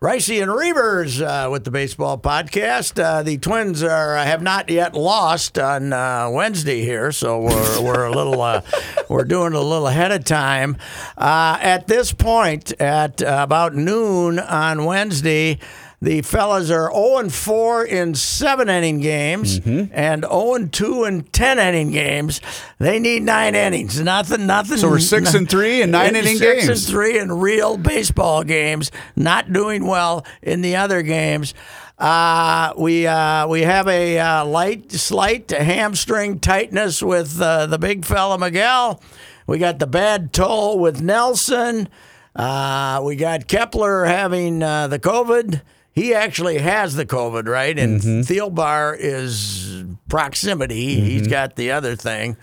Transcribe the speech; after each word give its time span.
Ricey 0.00 0.40
and 0.40 0.48
Reavers 0.52 1.20
uh, 1.20 1.50
with 1.50 1.64
the 1.64 1.72
baseball 1.72 2.18
podcast. 2.18 3.02
Uh, 3.02 3.24
the 3.24 3.36
Twins 3.36 3.82
are 3.82 4.14
have 4.14 4.40
not 4.40 4.70
yet 4.70 4.94
lost 4.94 5.58
on 5.58 5.92
uh, 5.92 6.30
Wednesday 6.30 6.82
here, 6.82 7.10
so 7.10 7.40
we're, 7.40 7.82
we're 7.82 8.04
a 8.04 8.12
little 8.12 8.40
uh, 8.40 8.62
we're 9.08 9.24
doing 9.24 9.54
a 9.54 9.60
little 9.60 9.88
ahead 9.88 10.12
of 10.12 10.22
time. 10.24 10.76
Uh, 11.16 11.58
at 11.60 11.88
this 11.88 12.12
point, 12.12 12.80
at 12.80 13.20
uh, 13.20 13.40
about 13.42 13.74
noon 13.74 14.38
on 14.38 14.84
Wednesday. 14.84 15.58
The 16.00 16.22
fellas 16.22 16.70
are 16.70 16.92
0 16.92 17.28
4 17.28 17.84
in 17.84 18.14
seven 18.14 18.68
inning 18.68 19.00
games 19.00 19.58
Mm-hmm. 19.58 19.92
and 19.92 20.22
0 20.24 20.68
2 20.70 21.04
in 21.04 21.22
10 21.24 21.58
inning 21.58 21.90
games. 21.90 22.40
They 22.78 23.00
need 23.00 23.24
nine 23.24 23.56
innings. 23.56 24.00
Nothing, 24.00 24.46
nothing. 24.46 24.78
So 24.78 24.88
we're 24.90 25.00
six 25.00 25.34
and 25.34 25.50
three 25.50 25.82
in 25.82 25.90
nine 25.90 26.14
inning 26.14 26.36
six 26.36 26.66
games. 26.66 26.86
and 26.86 26.92
three 26.94 27.18
in 27.18 27.32
real 27.32 27.76
baseball 27.76 28.44
games, 28.44 28.92
not 29.16 29.52
doing 29.52 29.86
well 29.86 30.24
in 30.40 30.60
the 30.60 30.76
other 30.76 31.02
games. 31.02 31.52
Uh, 31.98 32.72
we 32.78 33.08
uh, 33.08 33.48
we 33.48 33.62
have 33.62 33.88
a 33.88 34.20
uh, 34.20 34.44
light, 34.44 34.92
slight 34.92 35.50
hamstring 35.50 36.38
tightness 36.38 37.02
with 37.02 37.40
uh, 37.40 37.66
the 37.66 37.76
big 37.78 38.04
fella 38.04 38.38
Miguel. 38.38 39.02
We 39.48 39.58
got 39.58 39.80
the 39.80 39.86
bad 39.88 40.32
toe 40.32 40.76
with 40.76 41.02
Nelson. 41.02 41.88
Uh, 42.36 43.00
we 43.04 43.16
got 43.16 43.48
Kepler 43.48 44.04
having 44.04 44.62
uh, 44.62 44.86
the 44.86 45.00
COVID. 45.00 45.62
He 45.98 46.14
actually 46.14 46.58
has 46.58 46.94
the 46.94 47.04
COVID, 47.04 47.48
right? 47.48 47.76
And 47.78 48.00
Thielbar 48.00 48.96
is 48.98 49.84
proximity. 50.08 51.00
He's 51.00 51.26
got 51.26 51.56
the 51.56 51.72
other 51.72 51.96
thing. 51.96 52.36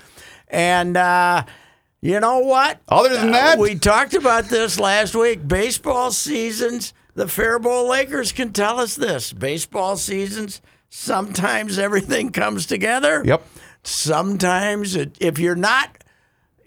And 0.49 0.97
uh, 0.97 1.43
you 2.01 2.19
know 2.19 2.39
what? 2.39 2.81
Other 2.89 3.13
than 3.15 3.29
Uh, 3.29 3.31
that- 3.31 3.57
we 3.59 3.75
talked 3.75 4.13
about 4.13 4.45
this 4.49 4.77
last 4.79 5.15
week. 5.15 5.47
Baseball 5.47 6.11
seasons, 6.11 6.93
the 7.13 7.27
Faribault 7.27 7.87
Lakers 7.89 8.31
can 8.33 8.51
tell 8.51 8.79
us 8.79 8.95
this. 8.95 9.31
Baseball 9.31 9.95
seasons, 9.95 10.61
sometimes 10.89 11.79
everything 11.79 12.31
comes 12.31 12.65
together. 12.65 13.23
Yep. 13.25 13.41
Sometimes, 13.84 14.95
it, 14.95 15.15
if 15.19 15.40
you're 15.40 15.55
not, 15.55 16.03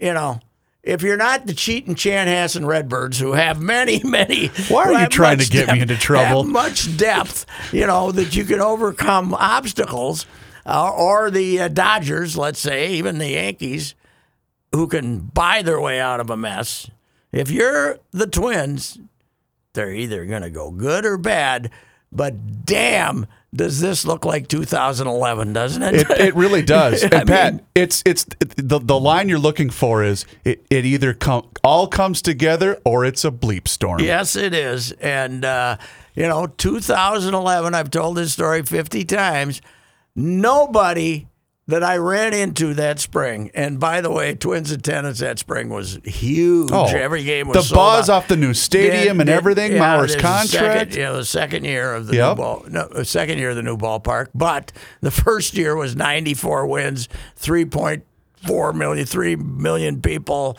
you 0.00 0.14
know, 0.14 0.40
if 0.82 1.02
you're 1.02 1.16
not 1.16 1.46
the 1.46 1.54
cheating 1.54 1.94
Chanhassen 1.94 2.66
Redbirds, 2.66 3.18
who 3.18 3.32
have 3.32 3.60
many, 3.60 4.02
many, 4.04 4.48
Why 4.68 4.84
are 4.84 5.00
you 5.02 5.08
trying 5.08 5.38
to 5.38 5.44
much 5.44 5.50
get 5.50 5.72
me 5.72 5.80
into 5.80 5.96
trouble? 5.96 6.44
much 6.44 6.96
depth, 6.96 7.46
you 7.72 7.86
know, 7.86 8.12
that 8.12 8.34
you 8.36 8.44
can 8.44 8.60
overcome 8.60 9.34
obstacles, 9.34 10.26
uh, 10.66 10.90
or 10.90 11.30
the 11.30 11.60
uh, 11.62 11.68
Dodgers, 11.68 12.36
let's 12.36 12.60
say, 12.60 12.92
even 12.92 13.18
the 13.18 13.30
Yankees, 13.30 13.94
who 14.72 14.86
can 14.86 15.18
buy 15.18 15.62
their 15.62 15.80
way 15.80 15.98
out 16.00 16.20
of 16.20 16.30
a 16.30 16.36
mess. 16.36 16.90
If 17.32 17.50
you're 17.50 17.98
the 18.12 18.26
Twins, 18.26 18.98
they're 19.72 19.92
either 19.92 20.24
going 20.26 20.42
to 20.42 20.50
go 20.50 20.70
good 20.70 21.04
or 21.04 21.16
bad. 21.18 21.70
But 22.10 22.64
damn, 22.64 23.26
does 23.54 23.80
this 23.80 24.04
look 24.04 24.24
like 24.24 24.48
2011, 24.48 25.52
doesn't 25.54 25.82
it? 25.82 25.94
It, 25.94 26.10
it 26.10 26.34
really 26.34 26.62
does. 26.78 27.02
And 27.02 27.26
Pat, 27.26 27.54
mean- 27.54 27.66
it's 27.74 28.02
it's 28.04 28.26
the 28.56 28.78
the 28.78 28.98
line 29.00 29.28
you're 29.28 29.38
looking 29.38 29.70
for 29.70 30.02
is 30.04 30.26
it, 30.44 30.64
it 30.70 30.84
either 30.84 31.14
come 31.14 31.48
all 31.64 31.86
comes 31.88 32.20
together 32.22 32.78
or 32.84 33.04
it's 33.04 33.24
a 33.24 33.30
bleep 33.30 33.66
storm. 33.68 34.00
Yes, 34.00 34.36
it 34.36 34.52
is. 34.54 34.92
And, 34.92 35.44
uh, 35.44 35.76
you 36.14 36.24
know, 36.28 36.46
2011, 36.46 37.74
I've 37.74 37.90
told 37.90 38.16
this 38.16 38.32
story 38.32 38.62
50 38.62 39.04
times. 39.04 39.62
Nobody 40.14 41.26
that 41.68 41.84
I 41.84 41.98
ran 41.98 42.34
into 42.34 42.74
that 42.74 42.98
spring, 42.98 43.50
and 43.54 43.78
by 43.78 44.00
the 44.00 44.10
way, 44.10 44.34
Twins 44.34 44.70
attendance 44.72 45.18
that 45.20 45.38
spring 45.38 45.68
was 45.68 45.98
huge. 46.02 46.70
Oh, 46.72 46.86
Every 46.86 47.22
game 47.24 47.46
was 47.48 47.68
the 47.68 47.74
buzz 47.74 48.08
out. 48.10 48.16
off 48.16 48.28
the 48.28 48.36
new 48.36 48.54
stadium 48.54 49.20
and 49.20 49.28
everything, 49.30 49.72
Mauer's 49.72 50.12
there's 50.12 50.22
contract. 50.22 50.48
Second, 50.92 50.94
yeah, 50.96 51.12
the 51.12 51.24
second 51.24 51.64
year 51.64 51.92
of 51.94 52.06
the 52.06 52.16
Yep. 52.16 52.28
new 52.38 52.42
ball, 52.42 52.64
no, 52.68 53.02
second 53.04 53.38
year 53.38 53.50
of 53.50 53.56
the 53.56 53.62
new 53.62 53.76
ballpark. 53.76 54.28
But 54.34 54.72
the 55.02 55.10
first 55.24 55.54
year 55.54 55.76
was 55.76 55.94
94 55.94 56.66
wins, 56.66 57.08
3.4 57.38 58.74
million, 58.74 59.06
3 59.06 59.36
million 59.36 60.00
people. 60.00 60.56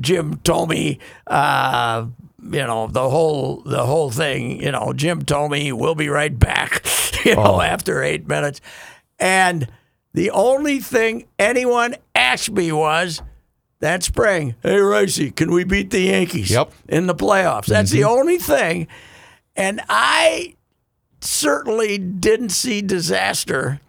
Jim 0.00 0.36
Thome, 0.44 0.98
uh, 1.26 2.06
you 2.44 2.66
know 2.66 2.88
the 2.88 3.08
whole 3.08 3.62
the 3.66 3.84
whole 3.86 4.10
thing. 4.10 4.60
You 4.60 4.72
know 4.72 4.92
Jim 4.92 5.22
Thome 5.22 5.72
will 5.76 5.94
be 5.94 6.08
right 6.08 6.36
back. 6.38 6.84
You 7.24 7.36
know 7.36 7.56
Oh. 7.56 7.60
after 7.60 8.02
eight 8.02 8.26
minutes, 8.26 8.60
and 9.20 9.68
the 10.12 10.30
only 10.30 10.80
thing 10.80 11.26
anyone 11.38 11.96
asked 12.14 12.50
me 12.50 12.72
was 12.72 13.22
that 13.80 14.02
spring, 14.02 14.54
hey 14.62 14.76
Ricey, 14.76 15.34
can 15.34 15.50
we 15.50 15.64
beat 15.64 15.90
the 15.90 16.00
Yankees? 16.00 16.50
Yep. 16.50 16.72
In 16.88 17.06
the 17.06 17.14
playoffs. 17.14 17.66
That's 17.66 17.90
the 17.90 18.00
mm-hmm. 18.00 18.18
only 18.18 18.38
thing. 18.38 18.86
And 19.56 19.80
I 19.88 20.54
certainly 21.20 21.98
didn't 21.98 22.50
see 22.50 22.82
disaster, 22.82 23.80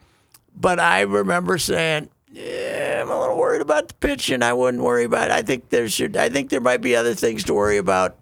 but 0.56 0.79
I 0.79 1.01
remember 1.01 1.57
saying, 1.57 2.09
yeah, 2.31 3.01
I'm 3.01 3.12
a 3.12 3.19
little 3.19 3.38
worried 3.38 3.62
about 3.62 3.89
the 3.89 3.94
pitching. 3.95 4.41
I 4.41 4.53
wouldn't 4.53 4.83
worry 4.83 5.03
about. 5.03 5.29
I 5.29 5.44
think 5.44 5.69
there 5.69 5.88
should. 5.88 6.17
I 6.17 6.29
think 6.29 6.50
there 6.50 6.62
might 6.62 6.81
be 6.81 6.95
other 6.95 7.13
things 7.13 7.44
to 7.44 7.53
worry 7.53 7.78
about 7.78 8.17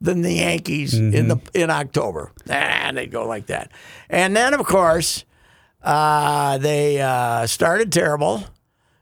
than 0.00 0.22
the 0.22 0.34
Yankees 0.34 0.94
in 0.94 1.10
mm-hmm. 1.12 1.28
the 1.28 1.62
in 1.62 1.70
October. 1.70 2.30
And 2.48 2.96
they 2.96 3.06
go 3.06 3.26
like 3.26 3.46
that. 3.46 3.72
And 4.08 4.36
then 4.36 4.54
of 4.54 4.64
course, 4.64 5.24
uh, 5.86 6.58
they 6.58 7.00
uh, 7.00 7.46
started 7.46 7.92
terrible. 7.92 8.44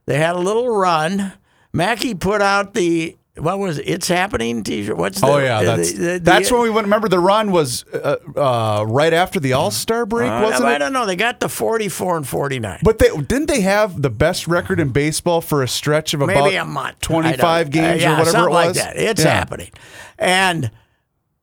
They 0.07 0.19
had 0.19 0.37
a 0.37 0.39
little 0.39 0.69
run. 0.77 1.33
Mackey 1.73 2.15
put 2.15 2.43
out 2.43 2.75
the 2.75 3.17
what 3.37 3.59
was 3.59 3.79
it? 3.79 3.89
it's 3.89 4.07
happening 4.07 4.63
T-shirt. 4.63 4.97
What's 4.97 5.21
the, 5.21 5.27
Oh 5.27 5.39
yeah, 5.39 5.63
that's 5.65 5.93
the- 5.93 6.05
the- 6.13 6.21
that's 6.21 6.53
when 6.53 6.61
we 6.61 6.71
went. 6.71 6.85
Remember 6.85 7.09
the 7.09 7.19
run 7.19 7.51
was 7.51 7.85
uh, 7.93 8.17
uh, 8.37 8.85
right 8.87 9.13
after 9.13 9.41
the 9.41 9.55
All 9.55 9.73
Star 9.73 10.07
break, 10.07 10.31
Uh, 10.31 10.41
wasn't 10.45 10.67
I 10.67 10.77
it? 10.77 10.79
don't 10.79 10.93
know. 10.93 11.05
They 11.05 11.17
got 11.17 11.41
the 11.41 11.49
44 11.49 12.19
and 12.19 12.29
49. 12.29 12.79
But 12.85 12.99
they 12.99 13.09
didn't 13.09 13.47
they 13.47 13.63
have 13.63 14.01
the 14.03 14.11
best 14.11 14.47
record 14.47 14.79
in 14.79 14.91
baseball 14.91 15.41
for 15.41 15.65
a 15.65 15.69
stretch 15.69 16.15
of 16.15 16.21
about 16.21 16.45
maybe 16.45 16.55
a 16.57 16.65
month, 16.65 17.01
twenty 17.01 17.37
five 17.37 17.67
uh, 17.69 17.71
games 17.71 18.03
yeah, 18.03 18.15
or 18.15 18.19
whatever 18.25 18.47
it 18.47 18.51
was. 18.53 18.77
like 18.77 18.85
that. 18.87 18.97
It's 18.97 19.25
Yeah. 19.25 19.31
happening, 19.31 19.71
and 20.17 20.71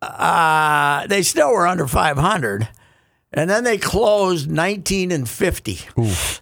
uh, 0.01 1.07
they 1.07 1.23
still 1.23 1.51
were 1.51 1.67
under 1.67 1.87
500. 1.87 2.69
And 3.33 3.49
then 3.49 3.63
they 3.63 3.77
closed 3.77 4.49
19 4.49 5.11
and 5.11 5.27
50. 5.27 5.79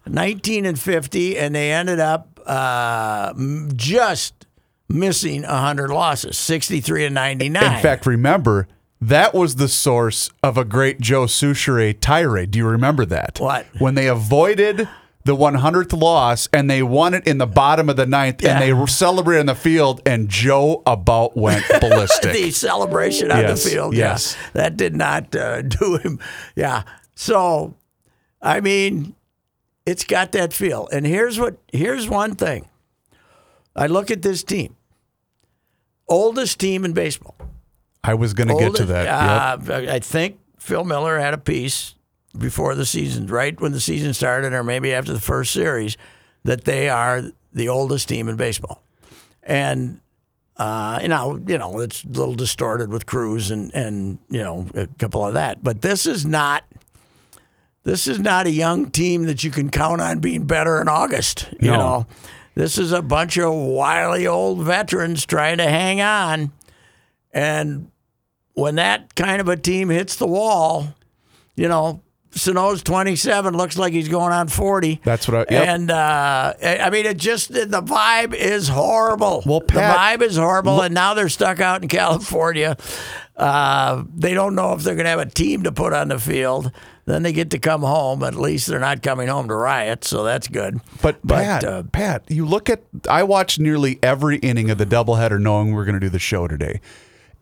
19 0.07 0.65
and 0.65 0.79
50, 0.79 1.37
and 1.37 1.53
they 1.53 1.71
ended 1.71 1.99
up 1.99 2.39
uh, 2.45 3.33
just 3.75 4.47
missing 4.87 5.43
100 5.43 5.89
losses, 5.91 6.37
63 6.37 7.05
and 7.05 7.15
99. 7.15 7.63
In 7.63 7.81
fact, 7.81 8.05
remember 8.05 8.67
that 9.01 9.33
was 9.33 9.55
the 9.55 9.67
source 9.67 10.29
of 10.43 10.57
a 10.57 10.65
great 10.65 10.99
Joe 10.99 11.25
Soucheray 11.25 11.97
tirade. 11.99 12.51
Do 12.51 12.59
you 12.59 12.67
remember 12.67 13.05
that? 13.05 13.39
What? 13.39 13.65
When 13.77 13.95
they 13.95 14.07
avoided 14.07 14.89
the 15.25 15.35
100th 15.35 15.99
loss 15.99 16.47
and 16.53 16.69
they 16.69 16.81
won 16.81 17.13
it 17.13 17.27
in 17.27 17.37
the 17.39 17.45
bottom 17.45 17.89
of 17.89 17.95
the 17.97 18.05
ninth 18.05 18.41
Yeah. 18.41 18.53
and 18.53 18.61
they 18.63 18.73
were 18.73 18.87
celebrated 18.87 19.41
on 19.41 19.45
the 19.47 19.55
field 19.55 20.01
and 20.05 20.29
Joe 20.29 20.81
about 20.85 21.35
went 21.37 21.65
ballistic. 21.81 22.33
the 22.33 22.51
celebration 22.51 23.31
on 23.31 23.39
Yes, 23.41 23.63
the 23.63 23.69
field. 23.69 23.95
yes. 23.95 24.35
Yeah, 24.35 24.49
that 24.53 24.77
did 24.77 24.95
not 24.95 25.35
uh, 25.35 25.61
do 25.61 25.97
him. 25.97 26.19
Yeah. 26.55 26.83
So, 27.15 27.75
I 28.41 28.61
mean, 28.61 29.13
it's 29.85 30.03
got 30.05 30.31
that 30.31 30.53
feel. 30.53 30.87
And 30.91 31.05
here's 31.05 31.37
what. 31.39 31.57
Here's 31.73 32.07
one 32.07 32.35
thing. 32.35 32.69
I 33.75 33.87
look 33.87 34.09
at 34.11 34.21
this 34.21 34.43
team. 34.43 34.75
Oldest 36.07 36.59
team 36.59 36.85
in 36.85 36.93
baseball. 36.93 37.35
I 38.03 38.13
was 38.13 38.33
going 38.33 38.47
to 38.47 38.55
get 38.57 38.75
to 38.75 38.85
that. 38.85 39.59
Yep. 39.67 39.69
Uh, 39.89 39.91
I 39.93 39.99
think 39.99 40.39
Phil 40.57 40.83
Miller 40.83 41.19
had 41.19 41.33
a 41.33 41.37
piece 41.37 41.95
before 42.37 42.75
the 42.75 42.85
season, 42.85 43.27
right 43.27 43.59
when 43.59 43.71
the 43.71 43.79
season 43.79 44.13
started, 44.13 44.53
or 44.53 44.63
maybe 44.63 44.93
after 44.93 45.13
the 45.13 45.19
first 45.21 45.51
series, 45.51 45.97
that 46.43 46.65
they 46.65 46.89
are 46.89 47.23
the 47.53 47.67
oldest 47.69 48.07
team 48.09 48.29
in 48.29 48.35
baseball. 48.35 48.81
And 49.43 49.99
uh, 50.57 50.99
you 51.01 51.07
know, 51.07 51.41
you 51.47 51.57
know, 51.57 51.79
it's 51.79 52.03
a 52.03 52.07
little 52.09 52.35
distorted 52.35 52.89
with 52.91 53.05
Cruz 53.05 53.49
and 53.49 53.73
and 53.73 54.19
you 54.29 54.43
know 54.43 54.67
a 54.75 54.87
couple 54.97 55.25
of 55.25 55.33
that, 55.33 55.63
but 55.63 55.81
this 55.81 56.05
is 56.05 56.25
not. 56.25 56.63
This 57.83 58.07
is 58.07 58.19
not 58.19 58.45
a 58.45 58.51
young 58.51 58.91
team 58.91 59.23
that 59.23 59.43
you 59.43 59.49
can 59.51 59.69
count 59.69 60.01
on 60.01 60.19
being 60.19 60.43
better 60.45 60.81
in 60.81 60.89
August. 60.89 61.47
You 61.61 61.71
No. 61.71 61.77
know, 61.77 62.07
this 62.53 62.77
is 62.77 62.91
a 62.91 63.01
bunch 63.01 63.37
of 63.37 63.53
wily 63.53 64.27
old 64.27 64.61
veterans 64.63 65.25
trying 65.25 65.57
to 65.57 65.63
hang 65.67 66.01
on, 66.01 66.51
and 67.31 67.89
when 68.53 68.75
that 68.75 69.15
kind 69.15 69.39
of 69.39 69.47
a 69.47 69.55
team 69.55 69.89
hits 69.89 70.17
the 70.17 70.27
wall, 70.27 70.93
you 71.55 71.69
know, 71.69 72.01
Sano's 72.31 72.83
27 72.83 73.55
looks 73.57 73.77
like 73.77 73.91
he's 73.91 74.07
going 74.07 74.31
on 74.31 74.47
40. 74.47 75.01
That's 75.03 75.27
what 75.27 75.49
I- 75.49 75.53
yep. 75.53 75.67
And 75.67 75.91
uh, 75.91 76.53
I 76.61 76.89
mean, 76.89 77.05
it 77.05 77.17
just 77.17 77.51
the 77.53 77.65
vibe 77.81 78.33
is 78.33 78.67
horrible. 78.67 79.43
Well, 79.45 79.61
Pat- 79.61 80.19
the 80.19 80.25
vibe 80.25 80.27
is 80.29 80.37
horrible, 80.37 80.81
and 80.81 80.93
now 80.93 81.13
they're 81.15 81.29
stuck 81.29 81.59
out 81.59 81.81
in 81.81 81.87
California. 81.89 82.77
Uh, 83.35 84.03
they 84.15 84.33
don't 84.33 84.53
know 84.55 84.73
if 84.73 84.83
they're 84.83 84.95
going 84.95 85.05
to 85.05 85.09
have 85.11 85.19
a 85.19 85.25
team 85.25 85.63
to 85.63 85.71
put 85.71 85.93
on 85.93 86.09
the 86.09 86.19
field. 86.19 86.71
Then 87.05 87.23
they 87.23 87.31
get 87.33 87.49
to 87.51 87.59
come 87.59 87.81
home. 87.81 88.21
At 88.21 88.35
least 88.35 88.67
they're 88.67 88.79
not 88.79 89.01
coming 89.01 89.27
home 89.29 89.47
to 89.47 89.55
riot, 89.55 90.03
so 90.03 90.23
that's 90.23 90.47
good. 90.47 90.79
But, 91.01 91.25
Pat, 91.25 91.63
uh, 91.63 91.83
Pat, 91.91 92.23
you 92.27 92.45
look 92.45 92.69
at. 92.69 92.83
I 93.09 93.23
watched 93.23 93.59
nearly 93.59 93.97
every 94.03 94.37
inning 94.37 94.69
of 94.69 94.77
the 94.77 94.85
doubleheader, 94.85 95.41
knowing 95.41 95.73
we 95.73 95.81
are 95.81 95.85
going 95.85 95.95
to 95.95 95.99
do 95.99 96.09
the 96.09 96.19
show 96.19 96.47
today, 96.47 96.79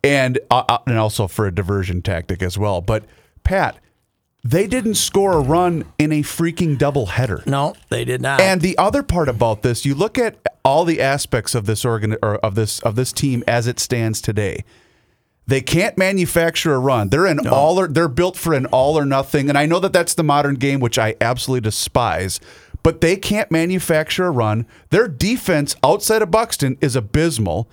and 0.03 0.39
uh, 0.49 0.63
uh, 0.69 0.77
and 0.87 0.97
also 0.97 1.27
for 1.27 1.45
a 1.47 1.53
diversion 1.53 2.01
tactic 2.01 2.41
as 2.41 2.57
well. 2.57 2.79
But 2.79 3.03
Pat, 3.43 3.77
they 4.49 4.65
didn't 4.65 4.95
score 4.95 5.33
a 5.33 5.41
run 5.41 5.83
in 5.97 6.13
a 6.13 6.21
freaking 6.21 6.77
doubleheader. 6.77 7.45
No, 7.45 7.75
they 7.89 8.05
did 8.05 8.21
not. 8.21 8.39
And 8.39 8.61
the 8.61 8.77
other 8.77 9.03
part 9.03 9.27
about 9.27 9.61
this, 9.61 9.85
you 9.85 9.93
look 9.93 10.17
at 10.17 10.37
all 10.63 10.85
the 10.85 11.01
aspects 11.01 11.53
of 11.53 11.65
this 11.65 11.83
organ 11.83 12.15
or 12.21 12.37
of 12.37 12.55
this 12.55 12.79
of 12.81 12.95
this 12.95 13.11
team 13.11 13.43
as 13.47 13.67
it 13.67 13.79
stands 13.79 14.21
today. 14.21 14.63
They 15.47 15.61
can't 15.61 15.97
manufacture 15.97 16.73
a 16.73 16.79
run. 16.79 17.09
They're 17.09 17.25
an 17.25 17.47
all 17.47 17.79
or 17.79 17.87
they're 17.87 18.09
built 18.09 18.37
for 18.37 18.53
an 18.53 18.65
all 18.67 18.97
or 18.97 19.05
nothing. 19.05 19.49
And 19.49 19.57
I 19.57 19.65
know 19.65 19.79
that 19.79 19.93
that's 19.93 20.13
the 20.13 20.23
modern 20.23 20.55
game, 20.55 20.79
which 20.79 20.99
I 20.99 21.15
absolutely 21.19 21.61
despise. 21.61 22.39
But 22.83 23.01
they 23.01 23.15
can't 23.15 23.51
manufacture 23.51 24.27
a 24.27 24.31
run. 24.31 24.65
Their 24.91 25.07
defense 25.07 25.75
outside 25.83 26.21
of 26.21 26.31
Buxton 26.31 26.77
is 26.79 26.95
abysmal. 26.95 27.69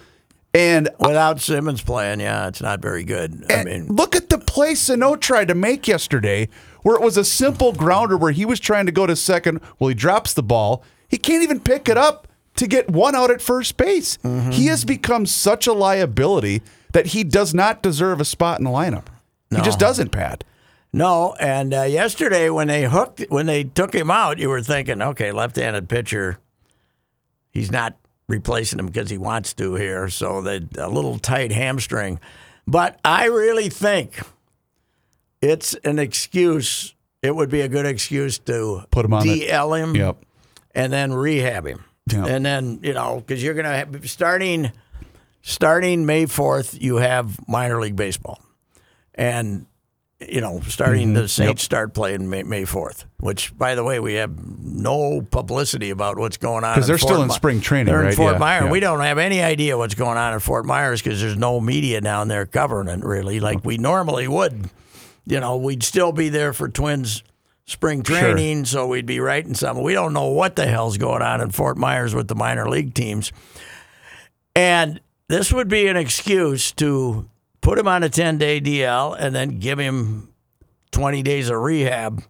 And 0.54 0.88
Without 1.00 1.40
Simmons 1.40 1.82
playing, 1.82 2.20
yeah, 2.20 2.46
it's 2.46 2.62
not 2.62 2.80
very 2.80 3.02
good. 3.02 3.44
I 3.50 3.64
mean, 3.64 3.88
look 3.88 4.14
at 4.14 4.30
the 4.30 4.38
play 4.38 4.76
Sano 4.76 5.16
tried 5.16 5.48
to 5.48 5.54
make 5.54 5.88
yesterday, 5.88 6.48
where 6.82 6.94
it 6.94 7.02
was 7.02 7.16
a 7.16 7.24
simple 7.24 7.72
grounder 7.72 8.16
where 8.16 8.30
he 8.30 8.44
was 8.44 8.60
trying 8.60 8.86
to 8.86 8.92
go 8.92 9.04
to 9.04 9.16
second. 9.16 9.60
Well, 9.78 9.88
he 9.88 9.94
drops 9.94 10.32
the 10.32 10.44
ball. 10.44 10.84
He 11.08 11.18
can't 11.18 11.42
even 11.42 11.58
pick 11.58 11.88
it 11.88 11.96
up 11.98 12.28
to 12.54 12.68
get 12.68 12.88
one 12.88 13.16
out 13.16 13.32
at 13.32 13.42
first 13.42 13.76
base. 13.76 14.16
Mm-hmm. 14.18 14.52
He 14.52 14.66
has 14.66 14.84
become 14.84 15.26
such 15.26 15.66
a 15.66 15.72
liability 15.72 16.62
that 16.92 17.06
he 17.06 17.24
does 17.24 17.52
not 17.52 17.82
deserve 17.82 18.20
a 18.20 18.24
spot 18.24 18.60
in 18.60 18.64
the 18.64 18.70
lineup. 18.70 19.06
He 19.50 19.60
just 19.60 19.78
doesn't, 19.80 20.10
Pat. 20.10 20.44
no. 20.92 21.34
And 21.40 21.74
uh, 21.74 21.82
yesterday, 21.82 22.48
when 22.50 22.68
they 22.68 22.84
hooked, 22.84 23.24
when 23.28 23.46
they 23.46 23.64
took 23.64 23.92
him 23.92 24.10
out, 24.10 24.38
you 24.38 24.48
were 24.48 24.62
thinking, 24.62 25.02
okay, 25.02 25.30
left-handed 25.32 25.88
pitcher, 25.88 26.38
he's 27.52 27.70
not 27.72 27.96
replacing 28.28 28.78
him 28.78 28.86
because 28.86 29.10
he 29.10 29.18
wants 29.18 29.52
to 29.54 29.74
here. 29.74 30.08
So 30.08 30.40
that 30.42 30.76
a 30.76 30.88
little 30.88 31.18
tight 31.18 31.52
hamstring. 31.52 32.20
But 32.66 32.98
I 33.04 33.26
really 33.26 33.68
think 33.68 34.18
it's 35.42 35.74
an 35.84 35.98
excuse. 35.98 36.94
It 37.22 37.34
would 37.34 37.50
be 37.50 37.60
a 37.60 37.68
good 37.68 37.86
excuse 37.86 38.38
to 38.40 38.84
Put 38.90 39.04
him 39.04 39.14
on 39.14 39.26
DL 39.26 39.78
him. 39.78 39.96
Yep. 39.96 40.16
and 40.74 40.92
then 40.92 41.12
rehab 41.12 41.66
him. 41.66 41.84
Yeah. 42.10 42.26
And 42.26 42.44
then, 42.44 42.80
you 42.82 42.92
know, 42.92 43.16
because 43.16 43.42
you're 43.42 43.54
going 43.54 43.64
to 43.64 43.70
have 43.70 44.10
starting 44.10 44.72
starting 45.42 46.06
May 46.06 46.24
4th, 46.24 46.80
you 46.80 46.96
have 46.96 47.36
minor 47.48 47.80
league 47.80 47.96
baseball. 47.96 48.40
And, 49.14 49.66
you 50.28 50.40
know, 50.40 50.60
starting 50.66 51.08
Mm-hmm. 51.08 51.14
the 51.16 51.28
Saints 51.28 51.62
start 51.62 51.94
playing 51.94 52.28
May, 52.30 52.42
May 52.42 52.62
4th, 52.62 53.04
which, 53.20 53.56
by 53.56 53.74
the 53.74 53.82
way, 53.84 54.00
we 54.00 54.14
have 54.14 54.32
no 54.62 55.22
publicity 55.30 55.90
about 55.90 56.18
what's 56.18 56.36
going 56.36 56.64
on. 56.64 56.74
Because 56.74 56.86
they're 56.86 56.98
Fort 56.98 57.10
still 57.12 57.22
in 57.22 57.28
My- 57.28 57.34
spring 57.36 57.60
training, 57.60 57.92
They're 57.92 58.08
in? 58.08 58.14
Fort 58.16 58.34
Yeah, 58.34 58.38
Myers. 58.38 58.64
yeah. 58.66 58.70
We 58.70 58.80
don't 58.80 59.00
have 59.00 59.18
any 59.18 59.42
idea 59.42 59.76
what's 59.78 59.94
going 59.94 60.18
on 60.18 60.32
in 60.34 60.40
Fort 60.40 60.66
Myers 60.66 61.02
because 61.02 61.20
there's 61.20 61.36
no 61.36 61.60
media 61.60 62.00
down 62.00 62.28
there 62.28 62.46
covering 62.46 62.88
it, 62.88 63.04
really, 63.04 63.40
like 63.40 63.64
we 63.64 63.76
normally 63.78 64.28
would. 64.28 64.70
You 65.26 65.40
know, 65.40 65.56
we'd 65.56 65.82
still 65.82 66.12
be 66.12 66.28
there 66.28 66.52
for 66.52 66.68
Twins 66.68 67.22
spring 67.66 68.02
training, 68.02 68.66
so 68.66 68.86
we'd 68.86 69.06
be 69.06 69.20
writing 69.20 69.54
something. 69.54 69.82
We 69.82 69.94
don't 69.94 70.12
know 70.12 70.26
what 70.28 70.54
the 70.56 70.66
hell's 70.66 70.98
going 70.98 71.22
on 71.22 71.40
in 71.40 71.50
Fort 71.50 71.78
Myers 71.78 72.14
with 72.14 72.28
the 72.28 72.34
minor 72.34 72.68
league 72.68 72.92
teams. 72.92 73.32
And 74.54 75.00
this 75.28 75.52
would 75.52 75.68
be 75.68 75.86
an 75.88 75.96
excuse 75.96 76.72
to 76.72 77.26
put 77.64 77.78
him 77.78 77.88
on 77.88 78.02
a 78.02 78.08
10 78.08 78.38
day 78.38 78.60
DL 78.60 79.16
and 79.18 79.34
then 79.34 79.58
give 79.58 79.78
him 79.78 80.32
20 80.92 81.22
days 81.22 81.48
of 81.48 81.60
rehab 81.60 82.22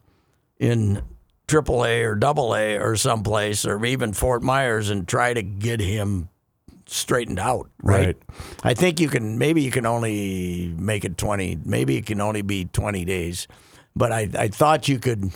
in 0.58 1.02
AAA 1.48 2.04
or 2.04 2.18
AA 2.24 2.82
or 2.82 2.96
someplace 2.96 3.66
or 3.66 3.84
even 3.84 4.14
Fort 4.14 4.42
Myers 4.42 4.88
and 4.88 5.06
try 5.06 5.34
to 5.34 5.42
get 5.42 5.80
him 5.80 6.28
straightened 6.86 7.40
out. 7.40 7.68
Right? 7.82 8.06
Right. 8.06 8.16
I 8.62 8.74
think 8.74 9.00
you 9.00 9.08
can, 9.08 9.36
maybe 9.36 9.60
you 9.60 9.72
can 9.72 9.84
only 9.84 10.72
make 10.78 11.04
it 11.04 11.18
20, 11.18 11.58
maybe 11.64 11.96
it 11.96 12.06
can 12.06 12.20
only 12.20 12.42
be 12.42 12.66
20 12.66 13.04
days. 13.04 13.48
But 13.96 14.12
I, 14.12 14.28
I 14.38 14.48
thought 14.48 14.88
you 14.88 14.98
could 14.98 15.30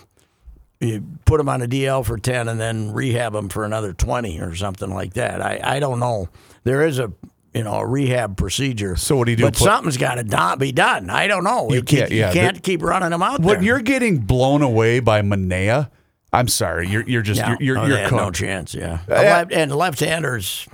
you 0.80 1.04
put 1.24 1.40
him 1.40 1.48
on 1.48 1.60
a 1.60 1.66
DL 1.66 2.04
for 2.04 2.16
10 2.16 2.46
and 2.46 2.60
then 2.60 2.92
rehab 2.92 3.34
him 3.34 3.48
for 3.48 3.64
another 3.64 3.92
20 3.92 4.40
or 4.40 4.54
something 4.54 4.94
like 4.94 5.14
that. 5.14 5.42
I, 5.42 5.60
I 5.60 5.80
don't 5.80 5.98
know. 5.98 6.28
There 6.62 6.86
is 6.86 7.00
a 7.00 7.12
you 7.54 7.64
know 7.64 7.74
a 7.74 7.86
rehab 7.86 8.36
procedure. 8.36 8.96
So 8.96 9.16
what 9.16 9.24
do 9.26 9.30
you 9.32 9.36
do? 9.36 9.44
But 9.44 9.54
Put- 9.54 9.64
something's 9.64 9.96
got 9.96 10.14
to 10.16 10.56
be 10.58 10.72
done. 10.72 11.10
I 11.10 11.26
don't 11.26 11.44
know. 11.44 11.70
You 11.70 11.82
can't- 11.82 12.10
yeah, 12.10 12.28
You 12.28 12.32
can't 12.34 12.62
keep 12.62 12.82
running 12.82 13.10
them 13.10 13.22
out 13.22 13.40
When 13.40 13.56
there. 13.56 13.62
you're 13.64 13.80
getting 13.80 14.18
blown 14.18 14.62
away 14.62 15.00
by 15.00 15.22
Manaea, 15.22 15.90
I'm 16.32 16.48
sorry, 16.48 16.88
you're 16.88 17.08
you're 17.08 17.22
just 17.22 17.40
Yeah. 17.40 17.56
you're 17.60 17.76
you're, 17.76 17.78
Oh, 17.78 17.86
you're 17.86 18.10
no 18.10 18.30
chance. 18.30 18.74
Yeah, 18.74 18.98
Uh, 19.08 19.14
Left- 19.14 19.52
and 19.52 19.74
left-handers. 19.74 20.68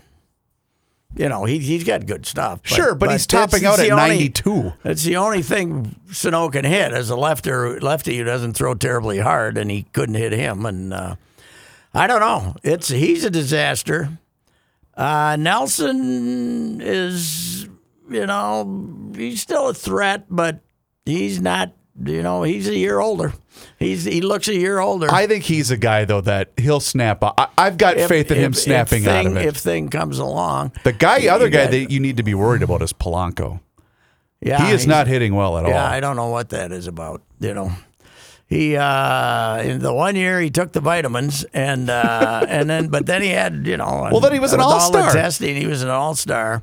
You 1.17 1.29
know, 1.29 1.45
he 1.45 1.61
he's 1.61 1.85
got 1.85 2.07
good 2.07 2.27
stuff. 2.27 2.59
But, 2.65 2.69
Sure, 2.73 2.95
but 2.97 3.13
he's 3.13 3.25
topping 3.27 3.65
out 3.65 3.79
at 3.79 3.85
the 3.87 3.93
only- 3.93 4.09
92. 4.09 4.73
It's 4.85 5.05
the 5.05 5.15
only 5.17 5.43
thing 5.43 5.95
Sano 6.11 6.49
can 6.49 6.65
hit 6.65 6.93
as 6.93 7.09
a 7.09 7.15
lefter, 7.15 7.81
lefty 7.81 8.19
who 8.19 8.25
doesn't 8.25 8.55
throw 8.55 8.75
terribly 8.75 9.21
hard, 9.21 9.57
and 9.57 9.71
he 9.71 9.87
couldn't 9.93 10.17
hit 10.17 10.33
him. 10.33 10.67
And 10.67 10.93
uh, 10.93 11.15
I 11.95 12.09
don't 12.09 12.19
know. 12.19 12.57
It's 12.65 12.89
he's 12.89 13.23
a 13.25 13.31
disaster. 13.31 14.19
Uh, 14.97 15.37
Nelson 15.39 16.81
is, 16.81 17.69
you 18.11 18.27
know, 18.27 19.13
he's 19.17 19.41
still 19.43 19.69
a 19.69 19.75
threat, 19.75 20.25
but 20.31 20.61
he's 21.05 21.41
not. 21.41 21.73
You 22.05 22.23
know, 22.25 22.43
he's 22.43 22.67
a 22.69 22.77
year 22.77 22.99
older. 22.99 23.33
He's 23.79 24.05
he 24.05 24.21
looks 24.21 24.49
a 24.49 24.55
year 24.55 24.81
older. 24.81 25.09
I 25.13 25.29
think 25.29 25.45
he's 25.45 25.71
a 25.71 25.77
guy 25.77 26.05
though 26.05 26.21
that 26.23 26.51
he'll 26.57 26.81
snap. 26.81 27.23
I, 27.23 27.47
I've 27.57 27.79
got 27.79 27.97
If- 27.97 28.09
faith 28.09 28.31
in 28.33 28.37
him 28.39 28.53
snapping 28.53 29.05
if 29.05 29.09
out 29.09 29.25
thing, 29.25 29.27
of 29.29 29.37
it. 29.37 29.47
If 29.47 29.57
thing 29.59 29.89
comes 29.91 30.19
along, 30.19 30.73
the 30.83 30.93
guy, 30.93 31.19
you 31.19 31.31
other 31.31 31.49
guy 31.49 31.65
got- 31.67 31.71
that 31.71 31.91
you 31.93 32.01
need 32.01 32.17
to 32.17 32.25
be 32.25 32.35
worried 32.35 32.63
about 32.65 32.83
is 32.83 32.93
Polanco. 32.93 33.61
yeah, 34.41 34.67
he 34.67 34.73
is 34.73 34.89
not 34.89 35.07
hitting 35.07 35.37
well 35.37 35.57
at 35.57 35.67
Yeah, 35.67 35.69
all. 35.69 35.75
Yeah, 35.89 35.89
I 35.89 36.01
don't 36.01 36.17
know 36.17 36.31
what 36.31 36.49
that 36.49 36.73
is 36.73 36.89
about. 36.89 37.23
You 37.39 37.55
know, 37.55 37.73
he 38.55 38.77
uh, 38.77 39.63
in 39.63 39.81
the 39.81 39.93
one 39.93 40.15
year 40.15 40.41
he 40.41 40.49
took 40.49 40.73
the 40.73 40.81
vitamins 40.81 41.45
and 41.53 41.91
uh, 41.91 42.47
and 42.49 42.71
then 42.71 42.89
but 42.89 43.07
then 43.07 43.21
he 43.21 43.29
had 43.29 43.67
you 43.67 43.77
know 43.77 44.09
Well, 44.13 44.21
then 44.21 44.33
he 44.33 44.39
was 44.39 44.53
an 44.53 44.61
all 44.61 44.75
all-star. 44.75 45.13
testing 45.13 45.57
he 45.57 45.67
was 45.67 45.83
an 45.83 45.91
all 45.91 46.15
star. 46.15 46.63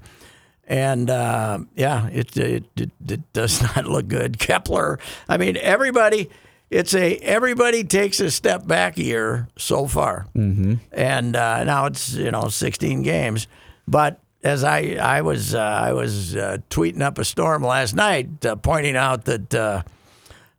And 0.67 1.09
uh, 1.09 1.59
yeah, 1.75 2.07
it, 2.07 2.37
it 2.37 2.63
it 2.77 2.91
it 3.07 3.33
does 3.33 3.61
not 3.75 3.85
look 3.85 4.07
good. 4.07 4.39
Kepler, 4.39 4.99
I 5.27 5.37
mean, 5.37 5.57
everybody. 5.57 6.29
It's 6.69 6.95
a 6.95 7.17
everybody 7.17 7.83
takes 7.83 8.21
a 8.21 8.31
step 8.31 8.65
back 8.65 8.97
year 8.97 9.49
so 9.57 9.87
far, 9.87 10.27
mm-hmm. 10.33 10.75
and 10.93 11.35
uh, 11.35 11.65
now 11.65 11.87
it's 11.87 12.13
you 12.13 12.31
know 12.31 12.47
16 12.47 13.01
games. 13.01 13.47
But 13.89 14.21
as 14.41 14.63
I 14.63 14.95
I 15.01 15.19
was 15.19 15.53
uh, 15.53 15.59
I 15.59 15.91
was 15.91 16.33
uh, 16.37 16.59
tweeting 16.69 17.01
up 17.01 17.17
a 17.17 17.25
storm 17.25 17.61
last 17.61 17.93
night, 17.93 18.45
uh, 18.45 18.55
pointing 18.55 18.95
out 18.95 19.25
that 19.25 19.53
uh, 19.53 19.83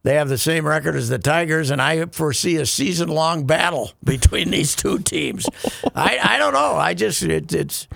they 0.04 0.14
have 0.16 0.28
the 0.28 0.38
same 0.38 0.66
record 0.66 0.96
as 0.96 1.08
the 1.08 1.18
Tigers, 1.18 1.70
and 1.70 1.80
I 1.80 2.06
foresee 2.06 2.56
a 2.56 2.66
season 2.66 3.08
long 3.08 3.44
battle 3.46 3.92
between 4.04 4.50
these 4.50 4.74
two 4.74 4.98
teams. 4.98 5.46
I 5.94 6.18
I 6.22 6.38
don't 6.38 6.52
know. 6.54 6.74
I 6.76 6.94
just 6.94 7.22
it, 7.22 7.52
it's. 7.52 7.88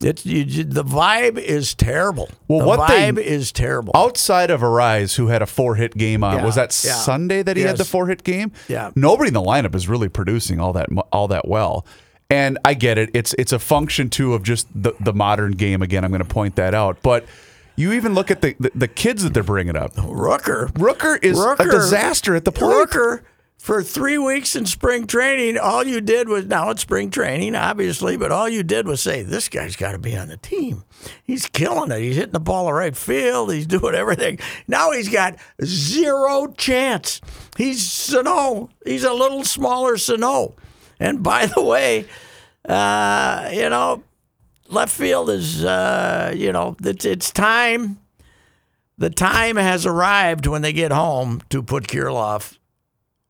It's 0.00 0.26
you, 0.26 0.44
the 0.64 0.84
vibe 0.84 1.38
is 1.38 1.72
terrible. 1.72 2.28
Well, 2.46 2.58
the 2.58 2.66
what 2.66 2.88
they- 2.88 3.10
vibe 3.10 3.18
is 3.18 3.52
terrible. 3.52 3.92
Outside 3.94 4.50
of 4.50 4.60
Arraez, 4.60 5.14
who 5.16 5.28
had 5.28 5.40
a 5.40 5.46
four 5.46 5.76
hit 5.76 5.96
game 5.96 6.22
on, 6.22 6.36
Yeah, 6.38 6.44
was 6.44 6.56
that 6.56 6.78
yeah. 6.84 6.92
Sunday 6.94 7.42
that 7.42 7.56
he 7.56 7.62
had 7.62 7.78
the 7.78 7.86
four 7.86 8.08
hit 8.08 8.22
game? 8.22 8.52
Yeah. 8.68 8.90
Nobody 8.96 9.28
in 9.28 9.34
the 9.34 9.40
lineup 9.40 9.74
is 9.74 9.88
really 9.88 10.10
producing 10.10 10.60
all 10.60 10.74
that 10.74 10.88
all 11.10 11.28
that 11.28 11.48
well. 11.48 11.86
And 12.28 12.58
I 12.66 12.74
get 12.74 12.98
it. 12.98 13.10
It's 13.14 13.34
it's 13.38 13.52
a 13.52 13.58
function 13.58 14.10
too 14.10 14.34
of 14.34 14.42
just 14.42 14.66
the, 14.74 14.92
the 15.00 15.14
modern 15.14 15.52
game. 15.52 15.80
Again, 15.80 16.04
I'm 16.04 16.10
going 16.10 16.22
to 16.24 16.28
point 16.28 16.56
that 16.56 16.74
out. 16.74 16.98
But 17.00 17.24
you 17.76 17.92
even 17.92 18.14
look 18.14 18.30
at 18.30 18.40
the, 18.40 18.54
the, 18.58 18.70
the 18.74 18.88
kids 18.88 19.22
that 19.22 19.34
they're 19.34 19.42
bringing 19.42 19.76
up. 19.76 19.94
Rooker. 19.94 20.70
Rooker 20.72 21.22
is 21.22 21.38
a 21.38 21.64
disaster 21.64 22.34
at 22.34 22.44
the 22.44 22.52
plate. 22.52 22.74
Rooker, 22.74 23.22
for 23.64 23.82
three 23.82 24.18
weeks 24.18 24.54
in 24.54 24.66
spring 24.66 25.06
training, 25.06 25.56
all 25.56 25.84
you 25.84 26.02
did 26.02 26.28
was 26.28 26.44
now 26.44 26.68
it's 26.68 26.82
spring 26.82 27.10
training, 27.10 27.54
obviously, 27.54 28.16
but 28.16 28.30
all 28.30 28.46
you 28.46 28.62
did 28.62 28.86
was 28.86 29.00
say, 29.00 29.22
This 29.22 29.48
guy's 29.48 29.74
got 29.74 29.92
to 29.92 29.98
be 29.98 30.14
on 30.14 30.28
the 30.28 30.36
team. 30.36 30.84
He's 31.22 31.46
killing 31.46 31.90
it. 31.90 32.00
He's 32.00 32.16
hitting 32.16 32.32
the 32.32 32.40
ball 32.40 32.66
to 32.66 32.74
right 32.74 32.94
field. 32.94 33.52
He's 33.52 33.66
doing 33.66 33.94
everything. 33.94 34.38
Now 34.68 34.92
he's 34.92 35.08
got 35.08 35.36
zero 35.64 36.48
chance. 36.48 37.22
He's 37.56 37.90
Sano. 37.90 38.68
He's 38.84 39.04
a 39.04 39.14
little 39.14 39.44
smaller 39.44 39.96
Sano. 39.96 40.56
And 41.00 41.22
by 41.22 41.46
the 41.46 41.62
way, 41.62 42.06
uh, 42.68 43.48
you 43.52 43.70
know, 43.70 44.02
left 44.68 44.94
field 44.94 45.30
is, 45.30 45.64
uh, 45.64 46.32
you 46.36 46.52
know, 46.52 46.76
it's, 46.82 47.04
it's 47.04 47.30
time. 47.30 47.98
The 48.98 49.10
time 49.10 49.56
has 49.56 49.86
arrived 49.86 50.46
when 50.46 50.62
they 50.62 50.72
get 50.72 50.92
home 50.92 51.42
to 51.50 51.62
put 51.62 51.88
Kirilloff 51.88 52.58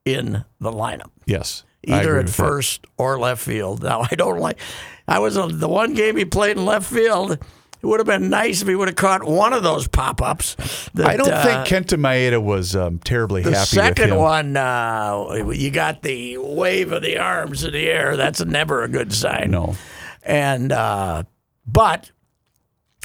in 0.05 0.45
the 0.61 0.71
lineup, 0.71 1.11
Yes. 1.27 1.65
Either 1.87 2.17
at 2.17 2.25
with 2.25 2.37
that. 2.37 2.43
first 2.43 2.87
or 2.97 3.19
left 3.19 3.43
field. 3.43 3.83
Now 3.83 4.07
I 4.11 4.15
don't 4.15 4.39
like. 4.39 4.59
I 5.07 5.19
was 5.19 5.37
uh, 5.37 5.49
the 5.51 5.69
one 5.69 5.93
game 5.95 6.17
he 6.17 6.25
played 6.25 6.57
in 6.57 6.65
left 6.65 6.91
field. 6.91 7.33
It 7.33 7.87
would 7.87 8.01
have 8.01 8.07
been 8.07 8.31
nice 8.31 8.63
if 8.63 8.69
he 8.69 8.75
would 8.75 8.89
have 8.89 8.97
caught 8.97 9.23
one 9.25 9.53
of 9.53 9.63
those 9.63 9.87
pop 9.87 10.23
ups. 10.23 10.57
I 10.97 11.17
don't 11.19 11.27
think 11.27 11.67
Kenta 11.69 11.99
Maeda 12.01 12.43
was 12.43 12.75
um, 12.75 12.99
terribly 13.01 13.43
the 13.43 13.51
happy 13.51 13.61
with 13.61 13.69
second 13.69 14.17
one, 14.17 14.57
uh, 14.57 15.51
you 15.53 15.71
got 15.71 16.01
the 16.01 16.39
wave 16.39 16.93
of 16.93 17.03
the 17.03 17.19
arms 17.19 17.63
in 17.63 17.75
the 17.75 17.87
air. 17.89 18.17
That's 18.17 18.43
never 18.43 18.83
a 18.83 18.89
good 18.89 19.13
sign. 19.13 19.51
No. 19.51 19.77
And 20.25 20.73
uh, 20.73 21.25
but 21.67 22.11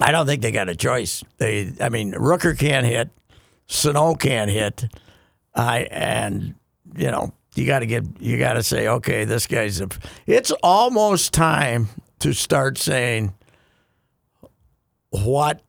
I 0.02 0.12
don't 0.12 0.26
think 0.26 0.42
they 0.42 0.52
got 0.52 0.70
a 0.70 0.76
choice. 0.76 1.24
They, 1.38 1.74
I 1.82 1.90
mean, 1.90 2.14
Rooker 2.14 2.58
can't 2.58 2.86
hit, 2.86 3.10
Sano 3.68 4.16
can't 4.16 4.50
hit, 4.50 4.86
I 5.54 5.80
and 5.92 6.56
you 6.96 7.12
know 7.12 7.34
you 7.56 7.66
got 7.66 7.80
to 7.80 7.86
get 7.86 8.06
you 8.20 8.38
got 8.38 8.54
to 8.54 8.64
say 8.64 8.88
okay, 8.88 9.26
this 9.26 9.48
guy's. 9.48 9.82
A, 9.82 9.90
it's 10.26 10.52
almost 10.64 11.34
time 11.34 11.90
to 12.20 12.34
start 12.34 12.78
saying 12.78 13.34
what 15.10 15.62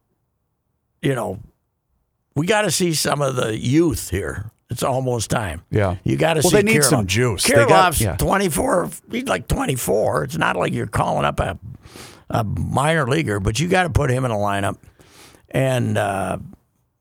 you 1.02 1.14
know. 1.14 1.40
We 2.36 2.46
got 2.46 2.62
to 2.62 2.70
see 2.70 2.94
some 2.94 3.20
of 3.20 3.34
the 3.34 3.58
youth 3.58 4.10
here. 4.10 4.52
It's 4.70 4.82
almost 4.84 5.30
time. 5.30 5.62
Yeah. 5.70 5.96
you 6.04 6.16
got 6.16 6.34
to 6.34 6.40
Well, 6.42 6.50
see. 6.50 6.56
they 6.58 6.62
need 6.62 6.80
Kirilloff. 6.82 6.84
some 6.90 7.06
juice. 7.06 7.42
They 7.44 7.54
got- 7.54 7.92
Kirilloff's 7.92 8.00
yeah. 8.00 8.16
24. 8.16 8.90
He's 9.10 9.24
like 9.24 9.48
24. 9.48 10.24
It's 10.24 10.36
not 10.38 10.54
like 10.56 10.72
you're 10.72 10.86
calling 10.86 11.24
up 11.24 11.40
a, 11.40 11.58
a 12.30 12.44
minor 12.44 13.06
leaguer, 13.06 13.40
but 13.40 13.58
you 13.58 13.66
got 13.68 13.82
to 13.82 13.90
put 13.90 14.10
him 14.10 14.24
in 14.24 14.30
a 14.30 14.36
lineup. 14.36 14.76
And, 15.50 15.98
uh, 15.98 16.38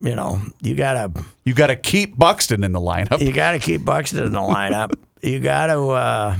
you 0.00 0.16
know, 0.16 0.40
you 0.62 0.74
got 0.74 1.14
to 1.14 1.24
You 1.44 1.54
got 1.54 1.68
to 1.68 1.76
keep 1.76 2.18
Buxton 2.18 2.64
in 2.64 2.72
the 2.72 2.80
lineup. 2.80 3.20
you 3.24 3.32
got 3.32 3.52
to 3.52 3.58
keep 3.60 3.84
Buxton 3.84 4.24
in 4.24 4.32
the 4.32 4.40
lineup. 4.40 4.92
you 5.22 5.38
got 5.38 5.66
to, 5.68 5.90
uh, 5.90 6.36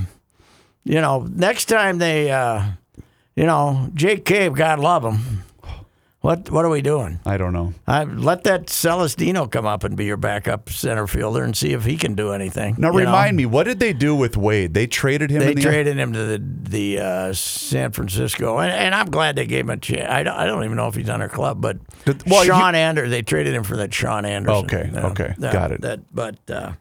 you 0.83 0.99
know, 0.99 1.27
next 1.33 1.65
time 1.65 1.97
they, 1.99 2.29
uh, 2.31 2.63
you 3.37 3.45
know, 3.45 3.89
Jake 3.93 4.25
Cave, 4.25 4.53
God 4.53 4.79
love 4.79 5.05
him. 5.05 5.43
What 6.21 6.51
what 6.51 6.65
are 6.65 6.69
we 6.69 6.83
doing? 6.83 7.19
I 7.25 7.37
don't 7.37 7.51
know. 7.51 7.73
I 7.87 8.03
let 8.03 8.43
that 8.43 8.67
Celestino 8.69 9.47
come 9.47 9.65
up 9.65 9.83
and 9.83 9.97
be 9.97 10.05
your 10.05 10.17
backup 10.17 10.69
center 10.69 11.07
fielder 11.07 11.43
and 11.43 11.57
see 11.57 11.73
if 11.73 11.83
he 11.83 11.97
can 11.97 12.13
do 12.13 12.31
anything. 12.31 12.75
Now 12.77 12.89
you 12.91 12.99
know? 12.99 13.05
remind 13.05 13.37
me, 13.37 13.47
what 13.47 13.63
did 13.63 13.79
they 13.79 13.91
do 13.91 14.15
with 14.15 14.37
Wade? 14.37 14.75
They 14.75 14.85
traded 14.85 15.31
him. 15.31 15.39
They 15.39 15.49
in 15.49 15.55
the 15.55 15.61
traded 15.63 15.97
him 15.97 16.13
to 16.13 16.23
the 16.23 16.37
the 16.37 16.99
uh, 16.99 17.33
San 17.33 17.91
Francisco, 17.91 18.59
and, 18.59 18.71
and 18.71 18.93
I'm 18.93 19.09
glad 19.09 19.35
they 19.35 19.47
gave 19.47 19.65
him 19.65 19.71
a 19.71 19.77
chance. 19.77 20.11
I 20.11 20.21
don't, 20.21 20.35
I 20.35 20.45
don't 20.45 20.63
even 20.63 20.77
know 20.77 20.87
if 20.87 20.93
he's 20.93 21.09
on 21.09 21.23
our 21.23 21.29
club, 21.29 21.59
but 21.59 21.79
Did- 22.05 22.23
well, 22.29 22.45
you- 22.45 22.51
Sean 22.51 22.75
Ander, 22.75 23.09
they 23.09 23.23
traded 23.23 23.55
him 23.55 23.63
for 23.63 23.77
that 23.77 23.91
Shaun 23.91 24.23
Anderson. 24.23 24.65
Okay, 24.65 24.91
Uh, 24.95 25.09
okay, 25.09 25.33
that- 25.39 25.53
got 25.53 25.71
it. 25.71 25.81
That, 25.81 26.01
but 26.13 26.37
uh, 26.51 26.73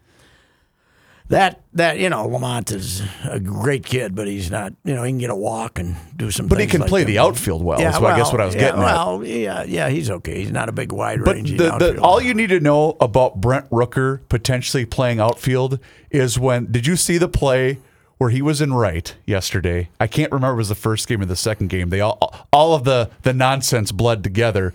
that 1.31 1.61
that 1.75 1.99
you 1.99 2.11
know, 2.11 2.27
Lamont 2.27 2.73
is 2.73 3.03
a 3.25 3.39
great 3.39 3.87
kid, 3.87 4.17
but 4.17 4.27
he's 4.27 4.51
not. 4.51 4.73
You 4.85 4.97
know, 4.97 5.05
he 5.05 5.13
can 5.13 5.19
get 5.19 5.31
a 5.31 5.37
walk 5.37 5.79
and 5.79 5.97
do 6.17 6.31
some. 6.33 6.49
But 6.49 6.59
he 6.59 6.67
can 6.67 6.81
like 6.81 6.89
play 6.89 7.01
that. 7.03 7.07
the 7.07 7.19
outfield 7.19 7.63
well. 7.63 7.81
Yeah, 7.81 7.93
so 7.93 8.05
I 8.05 8.17
guess 8.17 8.27
well, 8.27 8.33
what 8.33 8.41
I 8.41 8.47
was 8.47 8.55
yeah, 8.57 8.61
getting 8.61 8.83
at. 8.83 9.27
yeah, 9.27 9.63
yeah, 9.63 9.89
he's 9.89 10.11
okay. 10.11 10.41
He's 10.41 10.51
not 10.51 10.69
a 10.69 10.73
big 10.73 10.91
wide 10.91 11.25
But 11.25 11.37
range. 11.37 11.57
the, 11.57 11.71
the, 11.79 12.01
all 12.01 12.21
you 12.21 12.35
need 12.35 12.49
to 12.49 12.59
know 12.59 12.97
about 13.01 13.41
Brent 13.41 13.71
Rooker 13.71 14.21
potentially 14.29 14.85
playing 14.85 15.21
outfield 15.21 15.79
is 16.11 16.37
when 16.37 16.71
did 16.73 16.87
you 16.87 16.97
see 16.97 17.17
the 17.17 17.29
play 17.29 17.79
where 18.19 18.31
he 18.31 18.43
was 18.43 18.61
in 18.61 18.73
right 18.75 19.15
yesterday? 19.25 19.89
I 20.01 20.09
can't 20.09 20.33
remember 20.33 20.55
if 20.55 20.57
it 20.57 20.59
was 20.59 20.69
the 20.71 20.75
first 20.75 21.07
game 21.07 21.23
or 21.23 21.27
the 21.27 21.37
second 21.37 21.69
game. 21.69 21.91
They 21.91 22.01
all 22.01 22.49
all 22.53 22.75
of 22.75 22.83
the 22.83 23.09
the 23.23 23.33
nonsense 23.33 23.93
bled 23.93 24.25
together, 24.25 24.75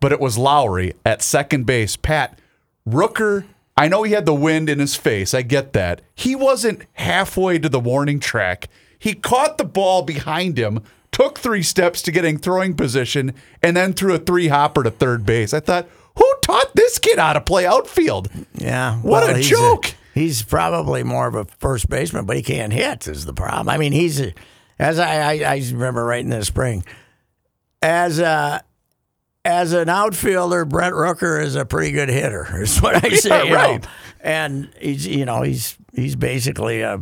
but 0.00 0.12
it 0.12 0.20
was 0.20 0.36
Lowrie 0.36 0.92
at 1.06 1.22
second 1.22 1.64
base. 1.64 1.96
Pat 1.96 2.38
Rooker. 2.86 3.44
I 3.78 3.86
know 3.86 4.02
he 4.02 4.12
had 4.12 4.26
the 4.26 4.34
wind 4.34 4.68
in 4.68 4.80
his 4.80 4.96
face. 4.96 5.32
I 5.34 5.42
get 5.42 5.72
that. 5.72 6.02
He 6.12 6.34
wasn't 6.34 6.82
halfway 6.94 7.60
to 7.60 7.68
the 7.68 7.78
warning 7.78 8.18
track. 8.18 8.68
He 8.98 9.14
caught 9.14 9.56
the 9.56 9.64
ball 9.64 10.02
behind 10.02 10.58
him, 10.58 10.82
took 11.12 11.38
three 11.38 11.62
steps 11.62 12.02
to 12.02 12.10
getting 12.10 12.38
throwing 12.38 12.74
position, 12.74 13.34
and 13.62 13.76
then 13.76 13.92
threw 13.92 14.14
a 14.14 14.18
three 14.18 14.48
hopper 14.48 14.82
to 14.82 14.90
third 14.90 15.24
base. 15.24 15.54
I 15.54 15.60
thought, 15.60 15.88
who 16.16 16.34
taught 16.42 16.74
this 16.74 16.98
kid 16.98 17.20
how 17.20 17.34
to 17.34 17.40
play 17.40 17.66
outfield? 17.66 18.28
Yeah. 18.54 18.96
What 18.96 19.22
well, 19.22 19.34
a 19.36 19.38
he's 19.38 19.48
joke. 19.48 19.94
he's 20.12 20.42
probably 20.42 21.04
more 21.04 21.28
of 21.28 21.36
a 21.36 21.44
first 21.44 21.88
baseman, 21.88 22.26
but 22.26 22.34
he 22.36 22.42
can't 22.42 22.72
hit 22.72 23.06
is 23.06 23.26
the 23.26 23.32
problem. 23.32 23.68
I 23.68 23.78
mean, 23.78 23.92
he's 23.92 24.20
a, 24.20 24.34
as 24.80 24.98
I, 24.98 25.34
I 25.34 25.54
I 25.54 25.56
remember 25.70 26.04
right 26.04 26.24
in 26.24 26.30
the 26.30 26.44
spring, 26.44 26.84
as 27.80 28.18
a 28.18 28.64
as 29.48 29.72
an 29.72 29.88
outfielder, 29.88 30.64
Brent 30.66 30.94
Rooker 30.94 31.42
is 31.42 31.56
a 31.56 31.64
pretty 31.64 31.90
good 31.92 32.08
hitter. 32.10 32.46
Is 32.62 32.80
what 32.82 33.02
I 33.04 33.08
say. 33.16 33.28
Yeah, 33.30 33.42
you 33.44 33.50
know. 33.50 33.56
right. 33.56 33.86
And 34.20 34.70
he's 34.80 35.06
you 35.06 35.24
know 35.24 35.42
he's 35.42 35.76
he's 35.94 36.14
basically 36.16 36.82
a 36.82 37.00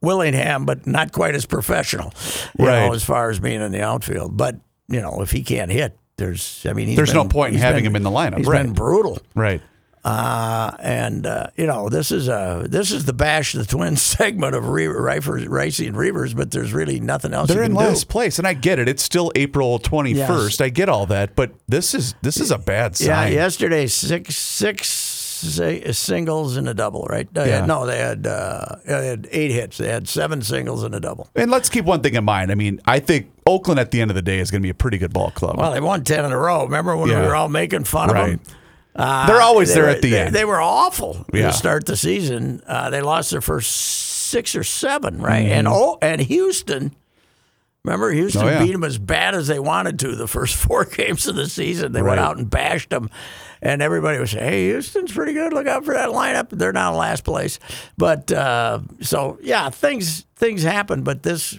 Willingham, 0.00 0.64
but 0.66 0.86
not 0.86 1.12
quite 1.12 1.34
as 1.34 1.46
professional, 1.46 2.12
you 2.58 2.66
Right. 2.66 2.86
know, 2.86 2.92
as 2.94 3.04
far 3.04 3.30
as 3.30 3.38
being 3.40 3.60
in 3.60 3.72
the 3.72 3.82
outfield. 3.82 4.36
But 4.36 4.56
you 4.88 5.00
know, 5.02 5.20
if 5.22 5.30
he 5.32 5.42
can't 5.42 5.70
hit, 5.70 5.98
there's 6.16 6.64
I 6.68 6.72
mean, 6.72 6.86
he's 6.88 6.96
There's 6.96 7.12
no 7.14 7.24
been- 7.24 7.30
point 7.30 7.54
in 7.54 7.60
having 7.60 7.82
been- 7.84 7.92
him 7.92 7.96
in 7.96 8.02
the 8.04 8.10
lineup, 8.10 8.38
He's 8.38 8.46
right. 8.46 8.62
been 8.62 8.72
brutal. 8.72 9.18
Right. 9.34 9.60
Uh, 10.06 10.70
and 10.78 11.26
uh, 11.26 11.48
you 11.56 11.66
know 11.66 11.88
this 11.88 12.12
is 12.12 12.28
a 12.28 12.64
this 12.68 12.92
is 12.92 13.06
the 13.06 13.12
bash 13.12 13.54
the 13.54 13.64
twins 13.64 14.00
segment 14.16 14.54
of 14.54 14.68
Re- 14.68 14.86
Reifers, 14.86 15.44
Ricey 15.48 15.88
and 15.88 15.96
Reavers, 15.96 16.36
but 16.36 16.52
there's 16.52 16.72
really 16.72 17.00
nothing 17.00 17.34
else 17.34 17.48
They're 17.48 17.64
in 17.64 17.74
last 17.74 18.06
do. 18.06 18.12
place, 18.12 18.38
and 18.38 18.46
I 18.46 18.52
get 18.54 18.78
it. 18.78 18.88
It's 18.88 19.02
still 19.02 19.32
April 19.34 19.80
21st. 19.80 20.14
Yes. 20.16 20.60
I 20.60 20.68
get 20.68 20.88
all 20.88 21.06
that, 21.06 21.34
but 21.34 21.50
this 21.66 21.92
is 21.92 22.14
this 22.22 22.38
is 22.38 22.52
a 22.52 22.58
bad 22.58 22.94
sign. 22.96 23.08
Yeah, 23.32 23.40
yesterday 23.40 23.88
six 23.88 24.36
six 24.36 24.86
singles 25.98 26.56
and 26.56 26.68
a 26.68 26.74
double, 26.74 27.04
right? 27.10 27.28
Uh, 27.36 27.42
Yeah. 27.44 27.66
No, 27.66 27.84
they 27.84 27.98
had 27.98 28.28
uh, 28.28 28.76
they 28.86 29.08
had 29.08 29.28
eight 29.32 29.50
hits. 29.50 29.76
They 29.78 29.88
had 29.88 30.08
seven 30.08 30.40
singles 30.40 30.84
and 30.84 30.94
a 30.94 31.00
double. 31.00 31.28
And 31.34 31.50
let's 31.50 31.68
keep 31.68 31.84
one 31.84 32.00
thing 32.00 32.14
in 32.14 32.24
mind. 32.24 32.52
I 32.52 32.54
mean, 32.54 32.80
I 32.86 33.00
think 33.00 33.28
Oakland 33.44 33.80
at 33.80 33.90
the 33.90 34.00
end 34.00 34.12
of 34.12 34.14
the 34.14 34.22
day 34.22 34.38
is 34.38 34.52
going 34.52 34.60
to 34.62 34.66
be 34.66 34.70
a 34.70 34.74
pretty 34.74 34.98
good 34.98 35.12
ball 35.12 35.32
club. 35.32 35.58
Well, 35.58 35.72
they 35.72 35.80
won 35.80 36.04
ten 36.04 36.24
in 36.24 36.30
a 36.32 36.38
row. 36.38 36.64
Remember 36.64 36.96
when 36.96 37.10
Yeah. 37.10 37.22
we 37.22 37.26
were 37.26 37.34
all 37.34 37.48
making 37.48 37.84
fun 37.84 38.10
of 38.10 38.14
Right. 38.14 38.30
them? 38.44 38.56
Uh, 38.96 39.26
They're 39.26 39.42
always 39.42 39.68
they 39.68 39.74
there 39.74 39.84
were- 39.84 39.90
at 39.90 40.02
the 40.02 40.10
they, 40.10 40.20
end. 40.22 40.34
They 40.34 40.44
were 40.46 40.60
awful 40.60 41.26
Yeah. 41.32 41.48
to 41.48 41.52
start 41.52 41.84
the 41.86 41.96
season. 41.96 42.62
Uh, 42.66 42.88
they 42.90 43.02
lost 43.02 43.30
their 43.30 43.42
first 43.42 43.70
six 43.70 44.56
or 44.56 44.64
seven, 44.64 45.20
right? 45.20 45.44
Mm-hmm. 45.44 45.52
And 45.52 45.68
oh, 45.68 45.98
and 46.00 46.20
Houston. 46.20 46.94
Remember, 47.84 48.10
Houston 48.10 48.42
Oh, 48.42 48.48
yeah. 48.48 48.64
beat 48.64 48.72
them 48.72 48.82
as 48.82 48.98
bad 48.98 49.34
as 49.36 49.46
they 49.46 49.60
wanted 49.60 50.00
to 50.00 50.16
the 50.16 50.26
first 50.26 50.54
four 50.64 50.84
games 50.86 51.26
of 51.28 51.36
the 51.36 51.48
season. 51.48 51.92
They 51.92 52.02
went 52.02 52.18
out 52.18 52.36
and 52.36 52.50
bashed 52.50 52.90
them, 52.90 53.10
and 53.62 53.80
everybody 53.82 54.18
was 54.18 54.32
saying, 54.32 54.44
"Hey, 54.50 54.64
Houston's 54.70 55.12
pretty 55.12 55.34
good. 55.34 55.52
Look 55.52 55.66
out 55.68 55.84
for 55.84 55.94
that 55.94 56.08
lineup." 56.08 56.48
They're 56.50 56.72
not 56.72 56.92
in 56.94 56.98
last 56.98 57.22
place, 57.22 57.60
but 57.96 58.32
uh, 58.32 58.80
so 59.02 59.38
yeah, 59.42 59.70
things 59.70 60.26
things 60.36 60.62
happen. 60.64 61.02
But 61.04 61.22
this 61.22 61.58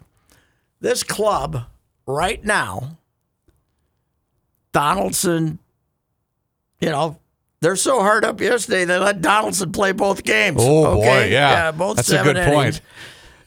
this 0.81 1.01
club 1.03 1.63
right 2.05 2.43
now, 2.43 2.97
Donaldson, 4.73 5.59
you 6.81 6.89
know. 6.89 7.19
They're 7.61 7.75
so 7.75 8.01
hard 8.01 8.23
up 8.23 8.39
yesterday. 8.39 8.85
They 8.85 8.97
let 8.99 9.21
Donaldson 9.21 9.71
play 9.71 9.91
both 9.91 10.23
games. 10.23 10.57
Oh, 10.59 10.95
boy, 10.95 11.01
okay? 11.01 11.31
yeah. 11.31 11.71
both 11.71 11.95
That's 11.97 12.09
a 12.11 12.21
good 12.23 12.37
innings. 12.37 12.53
point. 12.55 12.81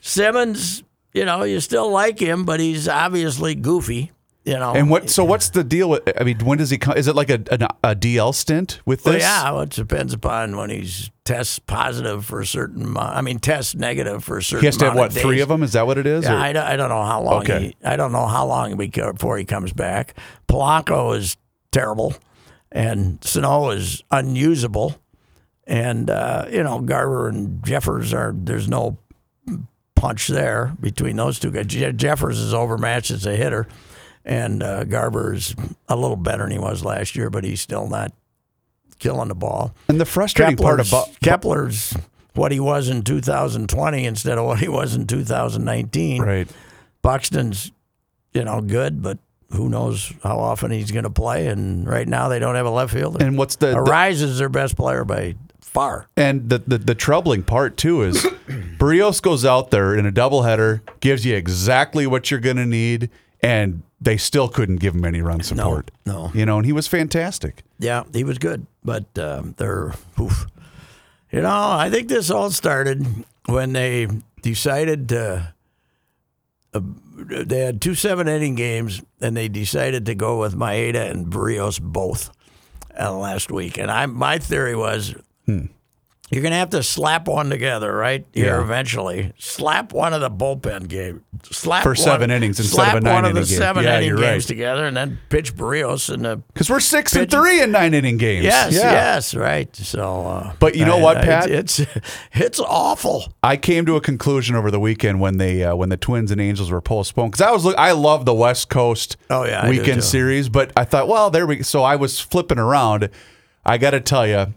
Simmons, 0.01 0.83
you 1.13 1.25
know, 1.25 1.43
you 1.45 1.61
still 1.61 1.91
like 1.91 2.19
him, 2.19 2.45
but 2.45 2.61
he's 2.61 2.89
obviously 2.89 3.55
goofy. 3.55 4.13
You 4.43 4.55
know, 4.55 4.73
and 4.73 4.89
what? 4.89 5.11
So 5.11 5.23
what's 5.23 5.51
the 5.51 5.63
deal 5.63 5.91
with? 5.91 6.03
I 6.19 6.25
mean, 6.25 6.39
when 6.39 6.57
does 6.57 6.71
he 6.71 6.79
come? 6.79 6.97
Is 6.97 7.07
it 7.07 7.15
like 7.15 7.29
a, 7.29 7.41
a, 7.51 7.91
a 7.91 7.95
DL 7.95 8.35
stint 8.35 8.81
with 8.87 9.05
Well, 9.05 9.13
this? 9.13 9.23
yeah, 9.23 9.51
well, 9.53 9.61
it 9.61 9.69
depends 9.71 10.15
upon 10.15 10.57
when 10.57 10.71
he's 10.71 11.11
tests 11.27 11.59
positive 11.59 12.25
for 12.25 12.41
a 12.41 12.47
certain. 12.47 12.97
I 12.97 13.21
mean, 13.21 13.39
tests 13.39 13.75
negative 13.75 14.25
for 14.25 14.39
a 14.39 14.43
certain. 14.43 14.63
He 14.63 14.67
has 14.67 14.79
to 14.79 14.87
have 14.87 14.95
what 14.97 15.15
of 15.15 15.23
three 15.23 15.41
of 15.41 15.51
them? 15.51 15.63
Is 15.63 15.75
that 15.75 15.87
what 15.87 15.99
it 15.99 16.07
is? 16.07 16.25
Yeah, 16.25 16.41
I, 16.41 16.55
don't- 16.55 16.67
I 16.67 16.77
don't 16.77 16.89
know 16.89 17.05
how 17.05 17.21
long. 17.23 17.43
Okay. 17.43 17.61
He, 17.61 17.77
I 17.85 17.97
don't 17.97 18.13
know 18.13 18.27
how 18.27 18.47
long 18.47 18.75
before 18.79 19.37
he 19.37 19.45
comes 19.45 19.75
back. 19.75 20.15
Polanco 20.49 21.17
is 21.19 21.37
terrible, 21.71 22.15
and 22.73 23.23
Sano 23.25 23.71
is 23.71 24.03
unusable, 24.11 24.97
and 25.67 26.09
uh, 26.11 26.47
you 26.51 26.63
know 26.63 26.81
Garver 26.81 27.29
and 27.29 27.65
Jeffers 27.65 28.13
are. 28.15 28.33
There's 28.37 28.69
no 28.69 28.99
punch 29.95 30.29
there 30.29 30.75
between 30.81 31.17
those 31.17 31.39
two 31.39 31.51
guys. 31.51 31.67
Je- 31.67 31.93
Jeffers 31.93 32.39
is 32.39 32.55
overmatched 32.55 33.11
as 33.11 33.27
a 33.27 33.37
hitter, 33.37 33.67
and 34.25 34.63
uh, 34.63 34.85
Garver 34.85 35.35
is 35.35 35.55
a 35.89 35.97
little 35.97 36.17
better 36.17 36.45
than 36.45 36.53
he 36.53 36.59
was 36.59 36.85
last 36.85 37.17
year, 37.17 37.29
but 37.31 37.45
he's 37.45 37.61
still 37.61 37.89
not 37.89 38.13
killing 38.99 39.29
the 39.29 39.35
ball. 39.35 39.75
and 39.89 40.01
the 40.01 40.05
frustrating 40.07 40.57
part 40.57 40.81
about 40.87 41.09
Kepler's 41.23 41.95
what 42.35 42.53
he 42.53 42.61
was 42.61 42.89
in 42.89 43.03
2020 43.03 44.05
instead 44.05 44.39
of 44.39 44.45
what 44.47 44.61
he 44.61 44.69
was 44.69 44.95
in 44.95 45.07
2019. 45.07 46.23
right. 46.23 46.49
Buxton's, 47.03 47.73
you 48.35 48.45
know, 48.45 48.61
good, 48.61 49.03
but 49.03 49.19
who 49.53 49.69
knows 49.69 50.13
how 50.23 50.39
often 50.39 50.71
he's 50.71 50.91
going 50.91 51.05
to 51.05 51.11
play? 51.11 51.47
And 51.47 51.87
right 51.87 52.07
now 52.07 52.29
they 52.29 52.39
don't 52.39 52.55
have 52.55 52.67
a 52.67 52.71
left 52.71 52.93
fielder. 52.93 53.25
And 53.25 53.37
what's 53.37 53.57
the, 53.57 53.83
the 53.83 54.07
is 54.09 54.39
their 54.39 54.49
best 54.49 54.77
player 54.77 55.05
by 55.05 55.35
far. 55.71 56.09
And 56.17 56.49
the, 56.49 56.59
the, 56.59 56.79
the 56.79 56.95
troubling 56.95 57.43
part 57.43 57.77
too 57.77 58.03
is 58.03 58.17
Berrios 58.79 59.23
goes 59.23 59.45
out 59.45 59.71
there 59.71 59.95
in 59.95 60.07
a 60.07 60.13
doubleheader, 60.13 60.81
gives 61.01 61.25
you 61.25 61.37
exactly 61.37 62.07
what 62.07 62.31
you're 62.31 62.41
going 62.41 62.57
to 62.57 62.67
need, 62.67 63.11
and 63.43 63.83
they 64.01 64.17
still 64.17 64.49
couldn't 64.49 64.77
give 64.77 64.95
him 64.95 65.05
any 65.05 65.23
run 65.23 65.43
support. 65.43 65.91
no. 66.05 66.31
you 66.35 66.45
know, 66.45 66.57
and 66.59 66.67
he 66.67 66.73
was 66.73 66.87
fantastic. 66.87 67.63
Yeah, 67.79 68.05
he 68.13 68.25
was 68.25 68.39
good, 68.39 68.67
but 68.85 69.17
um, 69.19 69.55
they're, 69.59 69.95
oof. 70.21 70.47
you 71.31 71.43
know, 71.43 71.49
I 71.73 71.91
think 71.91 72.09
this 72.09 72.31
all 72.31 72.51
started 72.51 73.07
when 73.47 73.73
they 73.73 74.09
decided 74.43 75.09
to. 75.11 75.55
Uh, 76.73 76.81
they 77.45 77.61
had 77.61 77.81
two 77.81 77.95
seven 77.95 78.29
inning 78.29 78.55
games, 78.55 79.03
and 79.21 79.37
they 79.37 79.49
decided 79.49 80.07
to 80.07 80.15
go 80.15 80.39
with 80.41 80.55
Maeda 80.55 81.11
and 81.11 81.27
Berrios 81.27 81.81
both 81.81 82.31
uh, 82.99 83.13
last 83.17 83.51
week. 83.51 83.79
And 83.79 83.91
I, 83.91 84.07
my 84.07 84.39
theory 84.39 84.77
was 84.77 85.15
You're 86.31 86.43
going 86.43 86.53
to 86.53 86.59
have 86.59 86.71
to 86.71 86.83
slap 86.85 87.27
one 87.27 87.51
together, 87.51 87.93
right? 87.93 88.25
Here 88.33 88.55
Yeah. 88.57 88.63
eventually. 88.63 89.33
Slap 89.39 89.93
one 89.93 90.13
of 90.13 90.21
the 90.21 90.31
bullpen 90.31 90.87
games. 90.87 91.23
Slap 91.51 91.83
For 91.83 91.97
seven 91.97 92.11
one- 92.11 92.15
seven 92.21 92.31
innings 92.31 92.61
instead 92.61 92.81
of 92.81 92.85
slap 92.91 92.97
a 92.97 93.01
nine 93.01 93.15
one 93.15 93.25
of 93.25 93.35
the 93.35 93.41
game. 93.41 93.59
seven 93.59 93.83
Yeah, 93.85 93.97
inning 93.99 94.11
games 94.17 94.23
right. 94.23 94.43
together, 94.47 94.87
and 94.87 94.97
then 94.97 95.19
pitch 95.29 95.57
Berrios 95.57 96.09
and 96.13 96.25
the 96.25 96.37
Because 96.55 96.71
we're 96.71 96.79
six 96.79 97.17
and 97.17 97.29
three 97.29 97.61
in 97.61 97.73
nine 97.73 97.95
inning 97.95 98.17
games. 98.17 98.45
yes, 98.45 98.73
Yeah. 98.75 98.93
yes, 98.93 99.35
right. 99.35 99.75
So, 99.75 100.27
uh, 100.27 100.53
But 100.61 100.77
you 100.77 100.85
know 100.85 100.99
what, 100.99 101.17
I- 101.17 101.25
Pat? 101.25 101.51
It's 101.51 101.81
it's 102.33 102.61
awful. 102.61 103.33
I 103.43 103.57
came 103.57 103.85
to 103.87 103.97
a 103.97 104.01
conclusion 104.01 104.55
over 104.55 104.71
the 104.71 104.79
weekend 104.81 105.19
when 105.21 105.39
they 105.39 105.65
uh, 105.65 105.75
when 105.75 105.89
the 105.89 105.97
Twins 105.97 106.31
and 106.31 106.41
Angels 106.41 106.71
were 106.71 106.81
postponed 106.81 107.33
because 107.33 107.45
I 107.45 107.51
was 107.51 107.67
I 107.75 107.91
love 107.93 108.25
the 108.25 108.35
West 108.35 108.69
Coast 108.69 109.17
Oh, 109.31 109.45
yeah, 109.45 109.69
weekend 109.69 110.05
series, 110.05 110.49
but 110.49 110.71
I 110.77 110.85
thought, 110.85 111.09
well, 111.09 111.31
there 111.31 111.47
we. 111.47 111.65
So 111.65 111.83
I 111.83 111.97
was 111.97 112.21
flipping 112.21 112.59
around. 112.59 113.09
I 113.67 113.79
got 113.79 113.91
to 113.91 114.01
tell 114.01 114.27
you, 114.27 114.55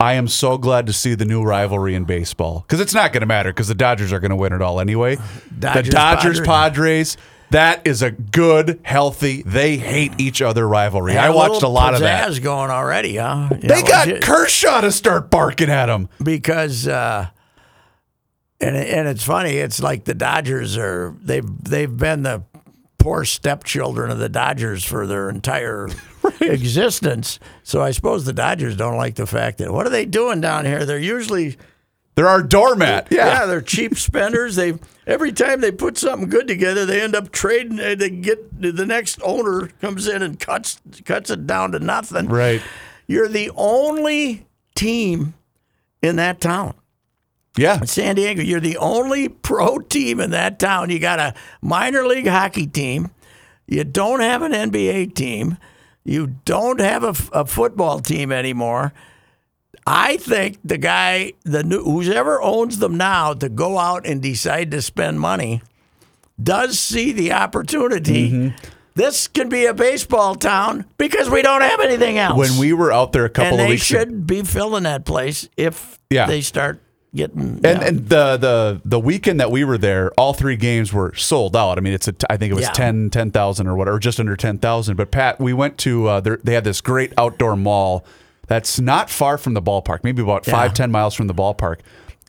I 0.00 0.14
am 0.14 0.28
so 0.28 0.56
glad 0.56 0.86
to 0.86 0.92
see 0.94 1.14
the 1.14 1.26
new 1.26 1.42
rivalry 1.42 1.94
in 1.94 2.04
baseball 2.04 2.64
because 2.66 2.80
it's 2.80 2.94
not 2.94 3.12
going 3.12 3.20
to 3.20 3.26
matter 3.26 3.50
because 3.50 3.68
the 3.68 3.74
Dodgers 3.74 4.12
are 4.12 4.18
going 4.20 4.30
to 4.30 4.36
win 4.36 4.52
it 4.54 4.62
all 4.62 4.80
anyway. 4.80 5.16
the 5.16 5.60
Dodgers, 5.60 5.88
Dodgers 5.92 6.40
Padres. 6.40 6.46
Padres. 6.46 7.16
That 7.50 7.84
is 7.84 8.00
a 8.00 8.12
good, 8.12 8.78
healthy. 8.84 9.42
They 9.42 9.76
hate 9.76 10.12
each 10.18 10.40
other 10.40 10.66
rivalry. 10.68 11.18
I 11.18 11.30
watched 11.30 11.50
a 11.50 11.52
little 11.54 11.72
lot 11.72 11.94
of 11.94 12.00
that. 12.00 12.40
going 12.42 12.70
already, 12.70 13.16
huh? 13.16 13.48
You 13.60 13.68
They 13.68 13.82
know, 13.82 13.88
got 13.88 14.20
Kershaw 14.22 14.80
to 14.82 14.92
start 14.92 15.30
barking 15.30 15.68
at 15.68 15.88
him. 15.88 16.08
because 16.22 16.86
uh, 16.86 17.26
and 18.60 18.76
and 18.76 19.08
it's 19.08 19.24
funny. 19.24 19.56
It's 19.56 19.82
like 19.82 20.04
the 20.04 20.14
Dodgers 20.14 20.78
are 20.78 21.14
they've 21.20 21.44
they've 21.64 21.94
been 21.94 22.22
the 22.22 22.44
poor 22.98 23.24
stepchildren 23.24 24.10
of 24.12 24.18
the 24.18 24.28
Dodgers 24.28 24.84
for 24.84 25.06
their 25.08 25.28
entire 25.28 25.88
existence. 26.40 27.38
So 27.62 27.82
I 27.82 27.90
suppose 27.90 28.24
the 28.24 28.32
Dodgers 28.32 28.76
don't 28.76 28.96
like 28.96 29.14
the 29.16 29.26
fact 29.26 29.58
that 29.58 29.72
what 29.72 29.86
are 29.86 29.90
they 29.90 30.04
doing 30.06 30.40
down 30.40 30.64
here? 30.64 30.84
They're 30.84 30.98
usually 30.98 31.56
They're 32.14 32.28
our 32.28 32.42
doormat. 32.42 33.08
yeah, 33.10 33.46
they're 33.46 33.60
cheap 33.60 33.96
spenders. 33.98 34.56
They 34.56 34.74
every 35.06 35.32
time 35.32 35.60
they 35.60 35.72
put 35.72 35.96
something 35.98 36.28
good 36.28 36.46
together, 36.48 36.84
they 36.86 37.00
end 37.00 37.14
up 37.14 37.30
trading. 37.32 37.76
They 37.76 37.94
they 37.94 38.10
get 38.10 38.60
the 38.60 38.86
next 38.86 39.20
owner 39.22 39.68
comes 39.80 40.06
in 40.08 40.22
and 40.22 40.38
cuts 40.38 40.80
cuts 41.04 41.30
it 41.30 41.46
down 41.46 41.72
to 41.72 41.78
nothing. 41.78 42.28
Right. 42.28 42.62
You're 43.06 43.28
the 43.28 43.50
only 43.56 44.46
team 44.74 45.34
in 46.02 46.16
that 46.16 46.40
town. 46.40 46.74
Yeah. 47.56 47.80
San 47.80 48.14
Diego, 48.14 48.42
you're 48.42 48.60
the 48.60 48.76
only 48.76 49.28
pro 49.28 49.78
team 49.80 50.20
in 50.20 50.30
that 50.30 50.60
town. 50.60 50.88
You 50.90 51.00
got 51.00 51.18
a 51.18 51.34
minor 51.60 52.06
league 52.06 52.28
hockey 52.28 52.66
team. 52.66 53.10
You 53.66 53.82
don't 53.84 54.20
have 54.20 54.42
an 54.42 54.52
NBA 54.52 55.14
team. 55.14 55.58
You 56.04 56.36
don't 56.44 56.80
have 56.80 57.30
a 57.32 57.44
football 57.44 58.00
team 58.00 58.32
anymore. 58.32 58.92
I 59.86 60.16
think 60.18 60.58
the 60.64 60.78
guy, 60.78 61.32
the 61.44 61.62
new, 61.62 61.82
whoever 61.82 62.40
owns 62.40 62.78
them 62.78 62.96
now, 62.96 63.32
to 63.34 63.48
go 63.48 63.78
out 63.78 64.06
and 64.06 64.20
decide 64.22 64.70
to 64.72 64.82
spend 64.82 65.20
money, 65.20 65.62
does 66.42 66.78
see 66.78 67.12
the 67.12 67.32
opportunity. 67.32 68.30
Mm-hmm. 68.30 68.56
This 68.94 69.28
can 69.28 69.48
be 69.48 69.66
a 69.66 69.74
baseball 69.74 70.34
town 70.34 70.84
because 70.98 71.30
we 71.30 71.42
don't 71.42 71.62
have 71.62 71.80
anything 71.80 72.18
else. 72.18 72.36
When 72.38 72.58
we 72.58 72.72
were 72.72 72.92
out 72.92 73.12
there 73.12 73.24
a 73.24 73.30
couple 73.30 73.52
and 73.52 73.60
of 73.60 73.66
they 73.66 73.74
weeks 73.74 73.90
ago. 73.90 74.00
should 74.00 74.26
be 74.26 74.42
filling 74.42 74.82
that 74.82 75.04
place 75.04 75.48
if 75.56 75.98
Yeah. 76.10 76.26
they 76.26 76.40
start 76.40 76.82
getting. 77.14 77.60
And, 77.64 77.66
and 77.82 78.08
the, 78.08 78.36
the 78.36 78.80
the 78.84 79.00
weekend 79.00 79.40
that 79.40 79.50
we 79.50 79.64
were 79.64 79.78
there, 79.78 80.10
all 80.12 80.32
three 80.32 80.56
games 80.56 80.92
were 80.92 81.14
sold 81.14 81.56
out. 81.56 81.78
I 81.78 81.80
mean, 81.80 81.92
it's 81.92 82.08
a 82.08 82.14
I 82.30 82.36
think 82.36 82.50
it 82.50 82.54
was 82.54 82.64
Yeah. 82.64 82.72
10 82.72 83.10
10,000 83.10 83.66
or 83.66 83.74
whatever, 83.76 83.98
just 83.98 84.20
under 84.20 84.36
10,000. 84.36 84.96
But 84.96 85.10
Pat, 85.10 85.40
we 85.40 85.52
went 85.52 85.78
to 85.78 86.06
uh, 86.06 86.20
there, 86.20 86.38
they 86.42 86.54
had 86.54 86.64
this 86.64 86.80
great 86.80 87.12
outdoor 87.18 87.56
mall 87.56 88.04
that's 88.46 88.80
not 88.80 89.10
far 89.10 89.38
from 89.38 89.54
the 89.54 89.62
ballpark, 89.62 90.00
maybe 90.02 90.22
about 90.22 90.46
Yeah. 90.46 90.52
five 90.54 90.74
ten 90.74 90.90
miles 90.90 91.14
from 91.14 91.26
the 91.26 91.34
ballpark. 91.34 91.80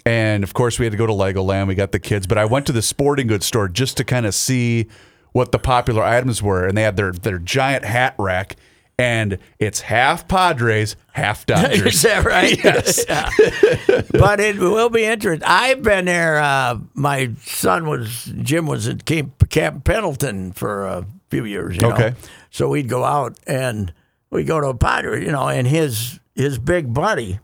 And 0.06 0.44
of 0.44 0.54
course, 0.54 0.80
we 0.80 0.86
had 0.86 0.92
to 0.92 0.98
go 0.98 1.06
to 1.06 1.14
Legoland. 1.14 1.68
We 1.68 1.76
got 1.76 1.92
the 1.92 2.00
kids, 2.00 2.26
but 2.28 2.38
I 2.38 2.46
went 2.46 2.66
to 2.68 2.72
the 2.72 2.82
sporting 2.82 3.28
goods 3.28 3.46
store 3.46 3.68
just 3.68 3.98
to 3.98 4.04
kind 4.04 4.26
of 4.26 4.34
see 4.34 4.88
what 5.32 5.52
the 5.52 5.60
popular 5.60 6.04
items 6.04 6.42
were, 6.44 6.66
and 6.68 6.76
they 6.78 6.82
had 6.82 6.98
their 6.98 7.12
their 7.12 7.38
giant 7.40 7.86
hat 7.86 8.16
rack. 8.18 8.56
And 8.98 9.39
it's 9.57 9.81
half 9.81 10.27
Padres, 10.27 10.95
half 11.13 11.45
Dodgers. 11.48 11.81
Is 11.95 12.01
that 12.03 12.24
right? 12.25 12.57
Yes. 12.63 13.03
Yeah. 13.10 14.01
but 14.12 14.39
it 14.39 14.60
will 14.60 14.89
be 14.89 15.03
interesting. 15.05 15.43
I've 15.48 15.81
been 15.81 16.05
there. 16.05 16.39
Uh, 16.39 16.79
my 16.93 17.32
son 17.41 17.88
was 17.88 18.32
Jim 18.41 18.67
was 18.67 18.88
at 18.88 19.06
Camp, 19.06 19.49
Camp 19.49 19.84
Pendleton 19.84 20.51
for 20.51 20.86
a 20.86 21.06
few 21.30 21.45
years. 21.45 21.77
You 21.77 21.82
know? 21.84 21.93
Okay. 21.93 22.13
So 22.51 22.69
we'd 22.69 22.89
go 22.89 23.04
out 23.04 23.39
and 23.47 23.91
we'd 24.30 24.45
go 24.45 24.60
to 24.62 24.67
a 24.67 24.75
Padre, 24.75 25.25
you 25.25 25.32
know, 25.32 25.47
and 25.47 25.65
his 25.65 26.19
his 26.36 26.60
big 26.60 26.93
buddy 26.93 27.39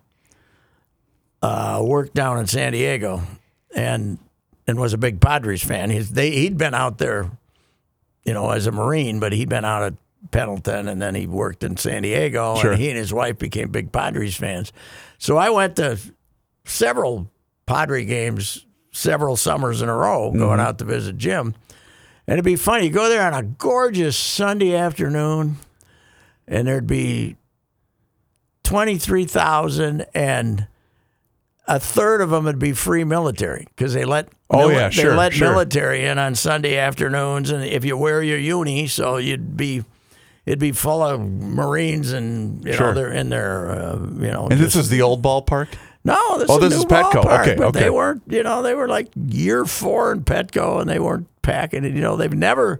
uh, 1.41 1.81
worked 1.83 2.13
down 2.13 2.39
in 2.39 2.47
San 2.47 2.73
Diego, 2.73 3.21
and 3.75 4.19
and 4.67 4.79
was 4.79 4.93
a 4.93 4.97
big 4.97 5.21
Padres 5.21 5.63
fan. 5.63 5.89
He's 5.89 6.11
they 6.11 6.31
he'd 6.31 6.57
been 6.57 6.73
out 6.73 6.97
there, 6.97 7.31
you 8.25 8.33
know, 8.33 8.49
as 8.51 8.67
a 8.67 8.71
Marine, 8.71 9.19
but 9.19 9.33
he'd 9.33 9.49
been 9.49 9.65
out 9.65 9.83
at 9.83 9.93
Pendleton, 10.31 10.87
and 10.87 11.01
then 11.01 11.15
he 11.15 11.27
worked 11.27 11.63
in 11.63 11.77
San 11.77 12.01
Diego, 12.03 12.55
Sure. 12.57 12.71
and 12.71 12.81
he 12.81 12.89
and 12.89 12.97
his 12.97 13.13
wife 13.13 13.37
became 13.37 13.69
big 13.69 13.91
Padres 13.91 14.35
fans. 14.35 14.73
So 15.17 15.37
I 15.37 15.49
went 15.49 15.75
to 15.77 15.97
several 16.65 17.31
Padre 17.65 18.05
games 18.05 18.65
several 18.91 19.35
summers 19.37 19.81
in 19.81 19.89
a 19.89 19.95
row, 19.95 20.29
mm-hmm. 20.29 20.39
going 20.39 20.59
out 20.59 20.79
to 20.79 20.85
visit 20.85 21.17
Jim. 21.17 21.53
And 22.27 22.33
it'd 22.33 22.43
be 22.45 22.55
funny. 22.55 22.85
You 22.85 22.89
go 22.91 23.07
there 23.09 23.21
on 23.25 23.33
a 23.33 23.43
gorgeous 23.43 24.17
Sunday 24.17 24.75
afternoon, 24.75 25.57
and 26.47 26.67
there'd 26.67 26.87
be 26.87 27.37
23,000 28.63 30.05
and 30.13 30.67
a 31.69 31.79
third 31.79 32.21
of 32.21 32.29
them 32.31 32.45
would 32.45 32.59
be 32.59 32.73
free 32.73 33.03
military 33.03 33.65
because 33.75 33.93
they 33.93 34.03
let 34.05 34.29
Oh, 34.49 34.69
mili- 34.69 34.73
yeah, 34.73 34.89
they 34.89 35.09
let 35.15 35.33
sure. 35.33 35.49
military 35.51 36.05
in 36.05 36.17
on 36.17 36.35
Sunday 36.35 36.77
afternoons 36.77 37.49
and 37.49 37.63
if 37.63 37.83
you 37.85 37.97
wear 37.97 38.21
your 38.23 38.37
uni 38.37 38.87
so 38.87 39.17
you'd 39.17 39.55
be 39.57 39.83
it'd 40.47 40.57
be 40.59 40.71
full 40.71 41.03
of 41.03 41.19
Marines 41.21 42.11
and 42.13 42.63
you 42.65 42.71
know 42.79 42.93
they're 42.93 43.11
in 43.11 43.29
their 43.29 43.69
uh, 43.69 43.95
you 43.99 44.31
know 44.31 44.47
and 44.49 44.59
this 44.59 44.75
is 44.75 44.89
the 44.89 45.01
old 45.03 45.21
ballpark. 45.21 45.67
no, 46.03 46.39
this 46.39 46.49
Oh, 46.49 46.55
is, 46.63 46.69
this 46.69 46.79
is 46.79 46.85
Petco. 46.85 47.21
ballpark, 47.23 47.41
Okay, 47.41 47.55
but 47.55 47.67
okay. 47.67 47.79
they 47.81 47.89
weren't. 47.89 48.23
You 48.27 48.41
know, 48.43 48.61
they 48.63 48.73
were 48.73 48.87
like 48.87 49.09
year 49.15 49.65
four 49.65 50.11
in 50.13 50.23
Petco, 50.23 50.79
and 50.81 50.89
they 50.89 50.99
weren't 50.99 51.27
packing 51.41 51.83
it. 51.83 51.93
You 51.93 51.99
know, 52.01 52.15
they've 52.15 52.33
never, 52.33 52.79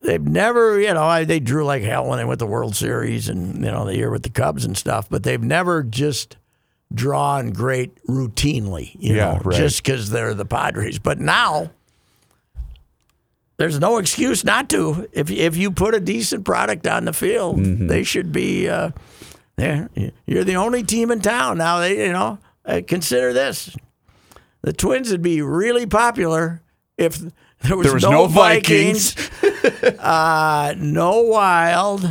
they've 0.00 0.22
never. 0.22 0.80
You 0.80 0.94
know, 0.94 1.04
I, 1.04 1.24
they 1.24 1.38
drew 1.40 1.64
like 1.66 1.82
hell 1.82 2.06
when 2.08 2.18
they 2.18 2.24
went 2.24 2.38
to 2.40 2.46
World 2.46 2.74
Series, 2.76 3.28
and 3.28 3.56
you 3.56 3.70
know, 3.70 3.84
the 3.84 3.94
year 3.96 4.10
with 4.10 4.22
the 4.22 4.30
Cubs 4.30 4.64
and 4.64 4.76
stuff. 4.76 5.08
But 5.10 5.22
they've 5.22 5.42
never 5.42 5.82
just 5.82 6.36
drawn 6.94 7.50
great 7.50 8.02
routinely. 8.06 8.96
You 8.98 9.16
Yeah, 9.16 9.34
know, 9.34 9.40
right. 9.44 9.56
just 9.58 9.82
because 9.84 10.08
they're 10.10 10.32
the 10.34 10.46
Padres. 10.46 10.98
But 10.98 11.18
now. 11.20 11.70
There's 13.58 13.78
no 13.80 13.98
excuse 13.98 14.44
not 14.44 14.70
to. 14.70 15.08
If 15.12 15.30
if 15.30 15.56
you 15.56 15.70
put 15.72 15.94
a 15.94 16.00
decent 16.00 16.44
product 16.44 16.86
on 16.86 17.04
the 17.04 17.12
field, 17.12 17.58
Mm-hmm. 17.58 17.88
they 17.88 18.04
should 18.04 18.32
be. 18.32 18.68
Uh, 18.68 18.90
there, 19.56 19.90
you're 20.26 20.44
the 20.44 20.54
only 20.54 20.84
team 20.84 21.10
in 21.10 21.20
town 21.20 21.58
now. 21.58 21.80
They, 21.80 22.06
you 22.06 22.12
know, 22.12 22.38
uh, 22.64 22.80
consider 22.86 23.32
this: 23.32 23.76
the 24.62 24.72
Twins 24.72 25.10
would 25.10 25.22
be 25.22 25.42
really 25.42 25.86
popular 25.86 26.62
if 26.96 27.18
there 27.62 27.76
was, 27.76 27.84
There 27.86 27.94
was 27.94 28.04
no, 28.04 28.10
no 28.12 28.26
Vikings, 28.28 29.16
uh, 29.98 30.74
no 30.78 31.22
Wild, 31.22 32.08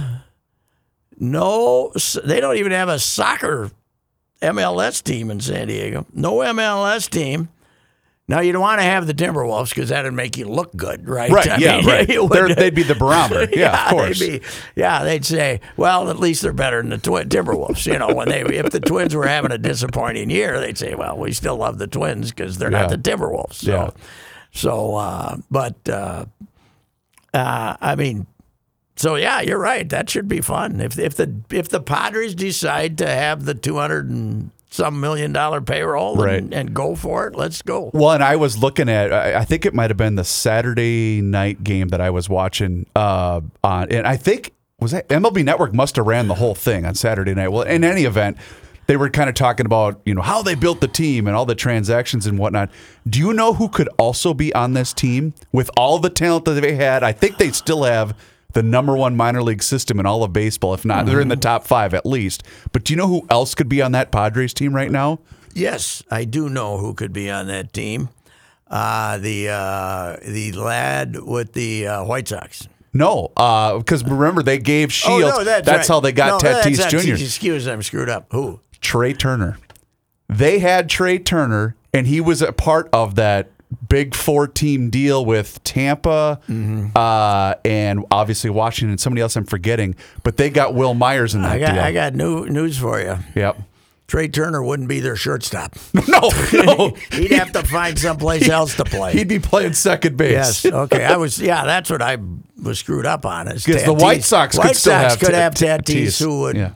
no. 1.18 1.92
They 2.24 2.42
don't 2.42 2.58
even 2.58 2.72
have 2.74 2.90
a 2.90 3.00
soccer 3.00 3.72
MLS 4.42 5.02
team 5.02 5.32
in 5.32 5.40
San 5.40 5.68
Diego. 5.68 6.06
No 6.14 6.34
MLS 6.40 7.10
team. 7.10 7.50
Now 8.30 8.42
you 8.42 8.52
don't 8.52 8.62
want 8.62 8.80
to 8.80 8.84
have 8.84 9.08
the 9.08 9.14
Timberwolves 9.14 9.70
because 9.70 9.88
that'd 9.88 10.12
make 10.14 10.36
you 10.36 10.50
look 10.50 10.76
good, 10.76 11.08
right? 11.08 11.32
Right, 11.32 11.48
I 11.50 11.58
yeah, 11.60 11.78
mean, 11.78 11.86
right. 11.88 12.30
would- 12.30 12.58
they'd 12.58 12.76
be 12.76 12.84
the 12.84 12.96
barometer. 13.00 13.48
Yeah, 13.58 13.86
of 13.86 13.90
course. 13.92 14.20
They'd 14.20 14.42
be, 14.42 14.48
yeah, 14.76 15.04
they'd 15.06 15.24
say, 15.24 15.62
well, 15.78 16.10
at 16.10 16.20
least 16.20 16.42
they're 16.42 16.52
better 16.52 16.82
than 16.82 16.90
the 16.90 16.98
Twin 16.98 17.30
Timberwolves. 17.30 17.86
You 17.86 17.98
know, 18.00 18.14
when 18.14 18.28
they 18.28 18.42
if 18.42 18.70
the 18.72 18.82
Twins 18.82 19.16
were 19.16 19.28
having 19.28 19.52
a 19.54 19.58
disappointing 19.58 20.30
year, 20.30 20.60
they'd 20.60 20.78
say, 20.78 20.94
well, 20.94 21.18
we 21.18 21.32
still 21.32 21.56
love 21.56 21.78
the 21.78 21.88
Twins 21.88 22.32
because 22.32 22.58
they're 22.58 22.70
not 22.70 22.90
the 22.90 22.98
Timberwolves. 22.98 23.54
So, 23.54 23.72
Yeah. 23.72 23.90
so, 24.52 24.96
uh, 24.96 25.38
but 25.50 25.88
uh, 25.88 26.26
uh, 27.34 27.78
I 27.80 27.96
mean, 27.96 28.28
so 28.98 29.16
yeah, 29.16 29.40
you're 29.40 29.58
right. 29.60 29.88
That 29.88 30.10
should 30.10 30.28
be 30.28 30.42
fun 30.42 30.82
if 30.82 31.00
if 31.00 31.16
the 31.16 31.34
if 31.50 31.70
the 31.70 31.80
Padres 31.80 32.36
decide 32.36 32.98
to 32.98 33.08
have 33.08 33.46
the 33.46 33.54
two 33.54 33.78
hundred 33.78 34.10
and 34.10 34.52
some 34.70 35.00
million 35.00 35.32
dollar 35.32 35.62
payroll 35.62 36.16
Right. 36.18 36.40
and, 36.40 36.54
and 36.54 36.74
go 36.74 36.96
for 36.96 37.28
it. 37.28 37.36
Let's 37.36 37.62
go. 37.62 37.90
Well, 37.94 38.12
and 38.12 38.24
I 38.24 38.36
was 38.36 38.58
looking 38.58 38.90
at, 38.90 39.14
I 39.14 39.40
I 39.40 39.46
think 39.46 39.66
it 39.66 39.74
might 39.74 39.90
have 39.90 39.98
been 39.98 40.16
the 40.16 40.24
Saturday 40.24 41.22
night 41.22 41.64
game 41.64 41.88
that 41.90 42.02
I 42.02 42.10
was 42.10 42.30
watching 42.30 42.86
uh, 42.96 43.42
on, 43.64 43.92
and 43.92 44.06
I 44.08 44.18
think 44.18 44.54
was 44.80 44.92
that 44.92 45.08
MLB 45.10 45.44
Network 45.44 45.74
must 45.74 45.96
have 45.96 46.06
ran 46.06 46.28
the 46.28 46.36
whole 46.36 46.54
thing 46.56 46.86
on 46.86 46.96
Saturday 46.96 47.34
night. 47.34 47.48
Well, 47.50 47.64
in 47.64 47.84
any 47.84 48.04
event, 48.04 48.38
they 48.88 48.96
were 48.96 49.10
kind 49.10 49.28
of 49.30 49.36
talking 49.36 49.66
about 49.66 50.00
you 50.06 50.14
know 50.14 50.22
how 50.22 50.42
they 50.42 50.56
built 50.56 50.82
the 50.82 50.88
team 50.88 51.28
and 51.28 51.36
all 51.36 51.46
the 51.46 51.56
transactions 51.56 52.26
and 52.28 52.38
whatnot. 52.38 52.70
Do 53.10 53.20
you 53.20 53.34
know 53.34 53.54
who 53.54 53.70
could 53.70 53.90
also 53.98 54.34
be 54.34 54.54
on 54.54 54.74
this 54.74 54.94
team 54.94 55.34
with 55.52 55.70
all 55.78 56.00
the 56.00 56.10
talent 56.10 56.46
that 56.46 56.62
they 56.62 56.76
had? 56.76 57.04
I 57.04 57.12
think 57.14 57.38
they 57.38 57.52
still 57.52 57.84
have 57.84 58.16
the 58.54 58.64
number 58.64 58.96
one 58.96 59.16
minor 59.16 59.42
league 59.42 59.64
system 59.64 60.00
in 60.00 60.06
all 60.06 60.24
of 60.24 60.34
baseball. 60.34 60.74
If 60.74 60.86
not, 60.86 61.06
they're 61.06 61.22
in 61.22 61.28
the 61.28 61.36
top 61.36 61.66
five 61.66 61.94
at 61.94 62.06
least. 62.06 62.44
But 62.72 62.84
do 62.84 62.94
you 62.94 62.98
know 62.98 63.08
who 63.08 63.28
else 63.30 63.56
could 63.56 63.70
be 63.70 63.82
on 63.82 63.92
that 63.92 64.12
Padres 64.12 64.54
team 64.54 64.74
right 64.74 64.92
now? 64.92 65.20
Yes, 65.54 66.04
I 66.12 66.26
do 66.26 66.50
know 66.50 66.78
who 66.78 66.94
could 66.94 67.14
be 67.14 67.30
on 67.30 67.48
that 67.48 67.74
team. 67.74 68.10
Uh, 68.70 69.18
the 69.18 69.50
uh, 69.50 70.18
the 70.26 70.52
lad 70.52 71.18
with 71.22 71.54
the 71.54 71.88
uh, 71.88 72.04
White 72.04 72.28
Sox. 72.28 72.68
No, 72.94 73.30
because 73.78 74.04
remember 74.04 74.44
they 74.44 74.58
gave 74.58 74.92
Shields. 74.92 75.24
Oh 75.24 75.38
no, 75.40 75.44
that's, 75.44 75.68
right. 75.68 75.88
how 75.88 76.00
they 76.00 76.12
got 76.12 76.42
no, 76.42 76.50
Tatis 76.50 76.78
that's 76.78 76.92
Jr. 76.92 77.14
Excuse, 77.14 77.66
me, 77.66 77.72
I'm 77.72 77.84
screwed 77.84 78.10
up. 78.10 78.28
Who? 78.32 78.60
Trea 78.82 79.14
Turner. 79.14 79.58
They 80.28 80.60
had 80.60 80.90
Trea 80.90 81.20
Turner, 81.20 81.76
and 81.94 82.08
he 82.08 82.20
was 82.20 82.42
a 82.42 82.52
part 82.52 82.90
of 82.92 83.16
that 83.16 83.52
big 83.90 84.16
four 84.16 84.48
team 84.48 84.90
deal 84.90 85.26
with 85.26 85.62
Tampa 85.64 86.40
Mm-hmm. 86.48 86.88
uh, 86.96 87.54
and 87.66 88.06
obviously 88.12 88.50
Washington 88.50 88.98
somebody 88.98 89.22
else 89.22 89.36
I'm 89.36 89.46
forgetting. 89.46 89.96
But 90.24 90.38
they 90.38 90.50
got 90.50 90.74
Wil 90.74 90.94
Myers 90.94 91.36
in 91.36 91.42
that 91.42 91.52
I 91.54 91.60
got 91.60 91.74
deal. 91.74 91.84
I 91.84 91.92
got 91.92 92.14
new 92.16 92.46
news 92.48 92.78
for 92.78 93.00
you. 93.00 93.18
yep. 93.36 93.58
Trea 94.08 94.30
Turner 94.30 94.64
wouldn't 94.64 94.88
be 94.88 95.02
their 95.02 95.18
shortstop. 95.18 95.76
No, 96.08 96.30
no. 96.54 96.96
He'd 97.12 97.32
have 97.32 97.52
to 97.52 97.62
find 97.64 98.00
someplace 98.00 98.48
else 98.48 98.78
to 98.78 98.86
play. 98.86 99.12
He'd 99.12 99.28
be 99.28 99.40
playing 99.40 99.74
second 99.74 100.16
base. 100.16 100.64
Yes. 100.64 100.66
Okay. 100.66 101.04
I 101.04 101.18
was. 101.18 101.38
Yeah. 101.42 101.66
That's 101.66 101.90
what 101.90 102.02
I 102.02 102.18
was 102.64 102.80
screwed 102.80 103.06
up 103.06 103.26
on. 103.26 103.50
Is 103.50 103.66
Because 103.66 103.84
the 103.84 103.94
White 103.94 104.24
Sox 104.24 104.56
could 104.56 104.64
White 104.66 104.76
still 104.78 104.94
Sox 104.94 105.14
have 105.16 105.20
could 105.20 105.32
Ta- 105.32 105.38
have 105.38 105.54
Ta- 105.56 105.66
Tatis, 105.80 106.20
who 106.24 106.40
would 106.40 106.56
Yeah. 106.56 106.72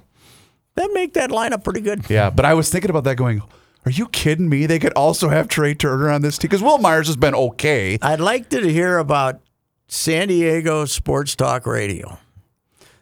that 0.75 0.89
make 0.93 1.13
that 1.13 1.29
lineup 1.29 1.63
pretty 1.63 1.79
good. 1.79 2.09
Yeah, 2.09 2.29
but 2.29 2.43
I 2.43 2.53
was 2.53 2.69
thinking 2.69 2.89
about 2.89 3.05
that 3.05 3.15
going, 3.15 3.41
are 3.85 3.91
you 3.91 4.07
kidding 4.07 4.47
me? 4.49 4.65
They 4.65 4.79
could 4.79 4.93
also 4.93 5.29
have 5.29 5.47
Trea 5.47 5.73
Turner 5.73 6.09
on 6.09 6.21
this 6.21 6.37
team 6.37 6.49
because 6.49 6.61
Wil 6.61 6.77
Myers 6.77 7.07
has 7.07 7.15
been 7.15 7.33
okay. 7.33 7.97
I'd 8.01 8.19
like 8.19 8.49
to 8.49 8.61
hear 8.61 8.97
about 8.97 9.41
San 9.87 10.27
Diego 10.27 10.85
Sports 10.85 11.35
Talk 11.35 11.65
Radio. 11.65 12.19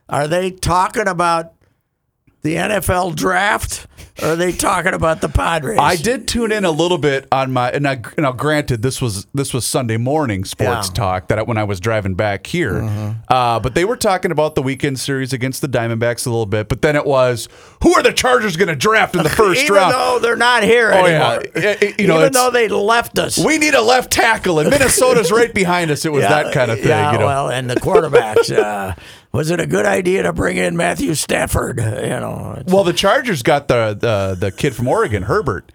Are 0.08 0.28
they 0.28 0.52
talking 0.52 1.08
about 1.08 1.54
the 2.42 2.56
NFL 2.56 3.16
draft? 3.16 3.86
Or 4.22 4.30
are 4.30 4.36
they 4.36 4.52
talking 4.52 4.94
about 4.94 5.22
the 5.22 5.30
Padres? 5.30 5.80
I 5.80 5.96
did 5.96 6.28
tune 6.28 6.52
in 6.52 6.66
a 6.66 6.72
little 6.72 6.98
bit 6.98 7.26
on 7.32 7.54
my 7.54 7.72
and 7.72 7.88
I 7.88 8.02
now 8.18 8.34
granted 8.34 8.82
this 8.82 9.02
was 9.02 9.26
this 9.34 9.54
was 9.54 9.66
Sunday 9.66 9.96
morning 9.96 10.44
sports 10.44 10.70
Yeah. 10.70 10.82
Mm-hmm. 10.82 10.94
talk 10.94 11.28
that 11.30 11.40
I, 11.40 11.44
when 11.44 11.58
I 11.58 11.64
was 11.64 11.80
driving 11.80 12.16
back 12.16 12.46
here, 12.48 12.82
uh, 13.30 13.60
but 13.62 13.76
they 13.76 13.86
were 13.86 13.96
talking 13.96 14.32
about 14.32 14.56
the 14.56 14.62
weekend 14.62 15.00
series 15.00 15.32
against 15.32 15.62
the 15.62 15.68
Diamondbacks 15.70 16.28
a 16.28 16.30
little 16.30 16.46
bit. 16.46 16.68
But 16.68 16.82
then 16.82 16.98
it 16.98 17.06
was 17.06 17.48
who 17.82 17.94
are 17.94 18.04
the 18.04 18.12
Chargers 18.12 18.58
going 18.58 18.68
to 18.68 18.76
draft 18.76 19.16
in 19.16 19.24
the 19.24 19.30
first 19.30 19.62
Even 19.64 19.76
round? 19.76 19.94
though 19.94 20.20
they're 20.22 20.36
not 20.36 20.64
here 20.64 20.92
Oh, 20.94 21.06
yeah. 21.06 21.32
anymore. 21.36 21.44
It- 21.56 21.84
it- 21.84 22.00
you 22.02 22.08
know, 22.08 22.20
Even 22.20 22.34
though 22.34 22.52
they 22.52 22.68
left 22.68 23.20
us. 23.20 23.38
we 23.38 23.58
need 23.58 23.74
a 23.74 23.82
left 23.82 24.12
tackle 24.12 24.60
and 24.60 24.70
Minnesota's 24.70 25.32
right 25.32 25.54
behind 25.54 25.92
us. 25.92 26.04
It 26.06 26.12
was 26.12 26.24
that 26.28 26.54
kind 26.54 26.72
of 26.72 26.80
thing. 26.80 26.90
Yeah, 26.90 27.14
you 27.14 27.20
know? 27.20 27.26
well, 27.26 27.50
and 27.50 27.70
the 27.70 27.76
quarterbacks. 27.76 28.52
uh, 28.58 28.96
was 29.32 29.52
it 29.52 29.60
a 29.60 29.68
good 29.68 29.86
idea 29.86 30.24
to 30.24 30.34
bring 30.34 30.58
in 30.58 30.76
Matthew 30.76 31.14
Stafford? 31.14 31.78
You 31.78 31.84
know, 31.84 32.64
Well, 32.68 32.84
the 32.84 32.94
Chargers 32.94 33.44
got 33.44 33.68
the 33.68 33.98
the, 34.00 34.38
the 34.40 34.52
kid 34.52 34.76
from 34.76 34.88
Oregon, 34.88 35.24
Herbert. 35.24 35.72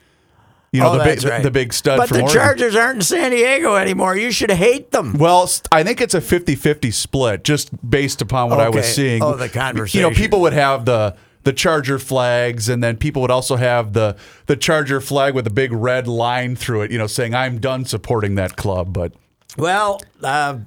You 0.73 0.81
know 0.81 0.91
oh, 0.91 0.99
the 0.99 1.05
big 1.05 1.25
right. 1.25 1.41
the 1.41 1.53
big 1.53 1.73
stud 1.73 1.99
But 1.99 2.09
the 2.09 2.23
Oregon. 2.23 2.35
Chargers 2.35 2.75
aren't 2.75 2.97
in 2.97 3.03
San 3.03 3.31
Diego 3.31 3.77
anymore. 3.77 4.17
You 4.17 4.33
should 4.33 4.51
hate 4.51 4.91
them. 4.91 5.13
Well, 5.13 5.49
I 5.71 5.85
think 5.85 6.01
it's 6.01 6.15
a 6.15 6.21
50-50 6.21 6.93
split 6.93 7.45
just 7.45 7.71
based 7.89 8.21
upon 8.21 8.51
what 8.51 8.59
I 8.59 8.71
was 8.71 8.85
seeing. 8.93 9.23
Oh, 9.23 9.37
the 9.37 9.49
conversation. 9.49 10.01
You 10.01 10.11
know, 10.11 10.15
people 10.15 10.41
would 10.41 10.53
have 10.53 10.85
the 10.85 11.17
the 11.45 11.53
Charger 11.53 12.01
flags 12.01 12.69
and 12.69 12.83
then 12.83 12.97
people 12.97 13.23
would 13.23 13.31
also 13.31 13.55
have 13.55 13.93
the 13.93 14.17
the 14.47 14.57
Charger 14.57 15.01
flag 15.01 15.35
with 15.35 15.47
a 15.47 15.51
big 15.51 15.73
red 15.73 16.09
line 16.09 16.57
through 16.57 16.83
it, 16.83 16.91
you 16.91 16.99
know, 16.99 17.07
saying 17.07 17.37
I'm 17.37 17.61
done 17.61 17.85
supporting 17.85 18.35
that 18.35 18.57
club, 18.57 18.93
but 18.93 19.13
Well, 19.57 20.01
uh, 20.25 20.59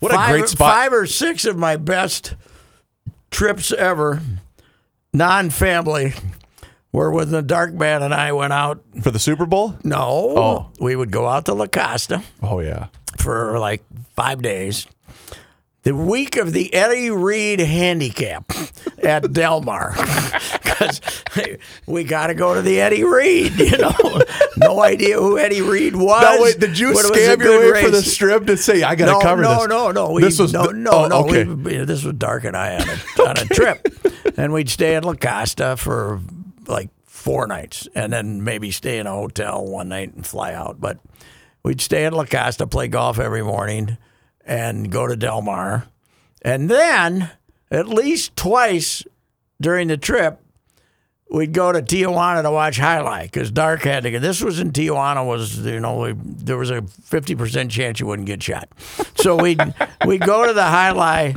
What 0.00 0.12
a 0.12 0.16
five, 0.16 0.30
great 0.30 0.48
spot. 0.48 0.72
Five 0.74 0.92
or 0.92 1.06
six 1.06 1.44
of 1.44 1.56
my 1.56 1.76
best 1.76 2.34
trips 3.30 3.72
ever, 3.72 4.20
non-family, 5.12 6.14
were 6.92 7.10
when 7.10 7.30
the 7.30 7.42
Dark 7.42 7.72
Man 7.74 8.02
and 8.02 8.14
I 8.14 8.32
went 8.32 8.52
out. 8.52 8.82
for 9.02 9.10
the 9.10 9.18
Super 9.18 9.46
Bowl? 9.46 9.76
No, 9.84 9.98
Oh. 10.00 10.70
we 10.80 10.96
would 10.96 11.10
go 11.10 11.26
out 11.26 11.44
to 11.46 11.54
La 11.54 11.66
Costa 11.66 12.22
Oh 12.42 12.60
yeah. 12.60 12.86
for 13.18 13.58
like 13.58 13.82
five 14.14 14.40
days. 14.42 14.86
The 15.88 15.94
week 15.94 16.36
of 16.36 16.52
the 16.52 16.74
Eddie 16.74 17.10
Read 17.10 17.60
handicap 17.60 18.52
at 19.02 19.32
Del 19.32 19.62
Mar, 19.62 19.94
because 20.62 21.00
we 21.86 22.04
got 22.04 22.26
to 22.26 22.34
go 22.34 22.52
to 22.52 22.60
the 22.60 22.78
Eddie 22.82 23.04
Read. 23.04 23.58
You 23.58 23.78
know, 23.78 24.20
no 24.58 24.82
idea 24.82 25.16
who 25.16 25.38
Eddie 25.38 25.62
Read 25.62 25.96
was. 25.96 26.20
No, 26.20 26.42
wait, 26.42 26.60
did 26.60 26.78
you 26.78 26.92
but 26.92 27.06
it 27.06 27.10
was 27.10 27.18
a 27.18 27.36
scam 27.38 27.42
your 27.42 27.72
way 27.72 27.82
for 27.82 27.88
the 27.88 28.02
strip 28.02 28.44
to 28.48 28.58
say 28.58 28.82
I 28.82 28.96
got 28.96 29.06
to 29.06 29.12
no, 29.12 29.20
cover 29.20 29.40
no, 29.40 29.60
this? 29.60 29.68
No, 29.68 29.90
no, 29.90 30.10
we, 30.10 30.20
this 30.20 30.38
was 30.38 30.52
no, 30.52 30.66
the- 30.66 30.72
no, 30.74 30.90
oh, 30.90 31.08
no. 31.08 31.24
Okay. 31.24 31.44
We, 31.44 31.78
this 31.78 32.04
was 32.04 32.12
Dark 32.16 32.44
and 32.44 32.54
I 32.54 32.74
on 32.74 32.86
a, 32.86 33.22
on 33.30 33.38
a 33.38 33.46
trip, 33.46 33.88
and 34.36 34.52
we'd 34.52 34.68
stay 34.68 34.94
at 34.94 35.06
La 35.06 35.14
Costa 35.14 35.78
for 35.78 36.20
like 36.66 36.90
four 37.06 37.46
nights, 37.46 37.88
and 37.94 38.12
then 38.12 38.44
maybe 38.44 38.72
stay 38.72 38.98
in 38.98 39.06
a 39.06 39.12
hotel 39.12 39.64
one 39.64 39.88
night 39.88 40.12
and 40.12 40.26
fly 40.26 40.52
out. 40.52 40.82
But 40.82 40.98
we'd 41.62 41.80
stay 41.80 42.04
at 42.04 42.12
La 42.12 42.26
Costa, 42.26 42.66
play 42.66 42.88
golf 42.88 43.18
every 43.18 43.42
morning, 43.42 43.96
and 44.48 44.90
go 44.90 45.06
to 45.06 45.14
Del 45.14 45.42
Mar, 45.42 45.86
and 46.42 46.68
then 46.68 47.30
at 47.70 47.86
least 47.86 48.34
twice 48.34 49.04
during 49.60 49.86
the 49.88 49.96
trip. 49.96 50.40
We'd 51.30 51.52
go 51.52 51.70
to 51.72 51.82
Tijuana 51.82 52.42
to 52.42 52.50
watch 52.50 52.76
jai 52.76 52.96
alai 52.96 53.24
because 53.24 53.50
Dark 53.50 53.82
had 53.82 54.04
to 54.04 54.10
get. 54.10 54.22
This 54.22 54.42
was 54.42 54.60
in 54.60 54.72
Tijuana. 54.72 55.26
Was 55.26 55.58
you 55.58 55.78
know 55.78 55.98
we, 55.98 56.14
there 56.16 56.56
was 56.56 56.70
a 56.70 56.80
fifty 56.82 57.34
percent 57.34 57.70
chance 57.70 58.00
you 58.00 58.06
wouldn't 58.06 58.26
get 58.26 58.42
shot, 58.42 58.70
so 59.16 59.36
we'd 59.36 59.60
we'd 60.06 60.22
go 60.22 60.46
to 60.46 60.54
the 60.54 60.62
jai 60.62 60.92
alai, 60.94 61.36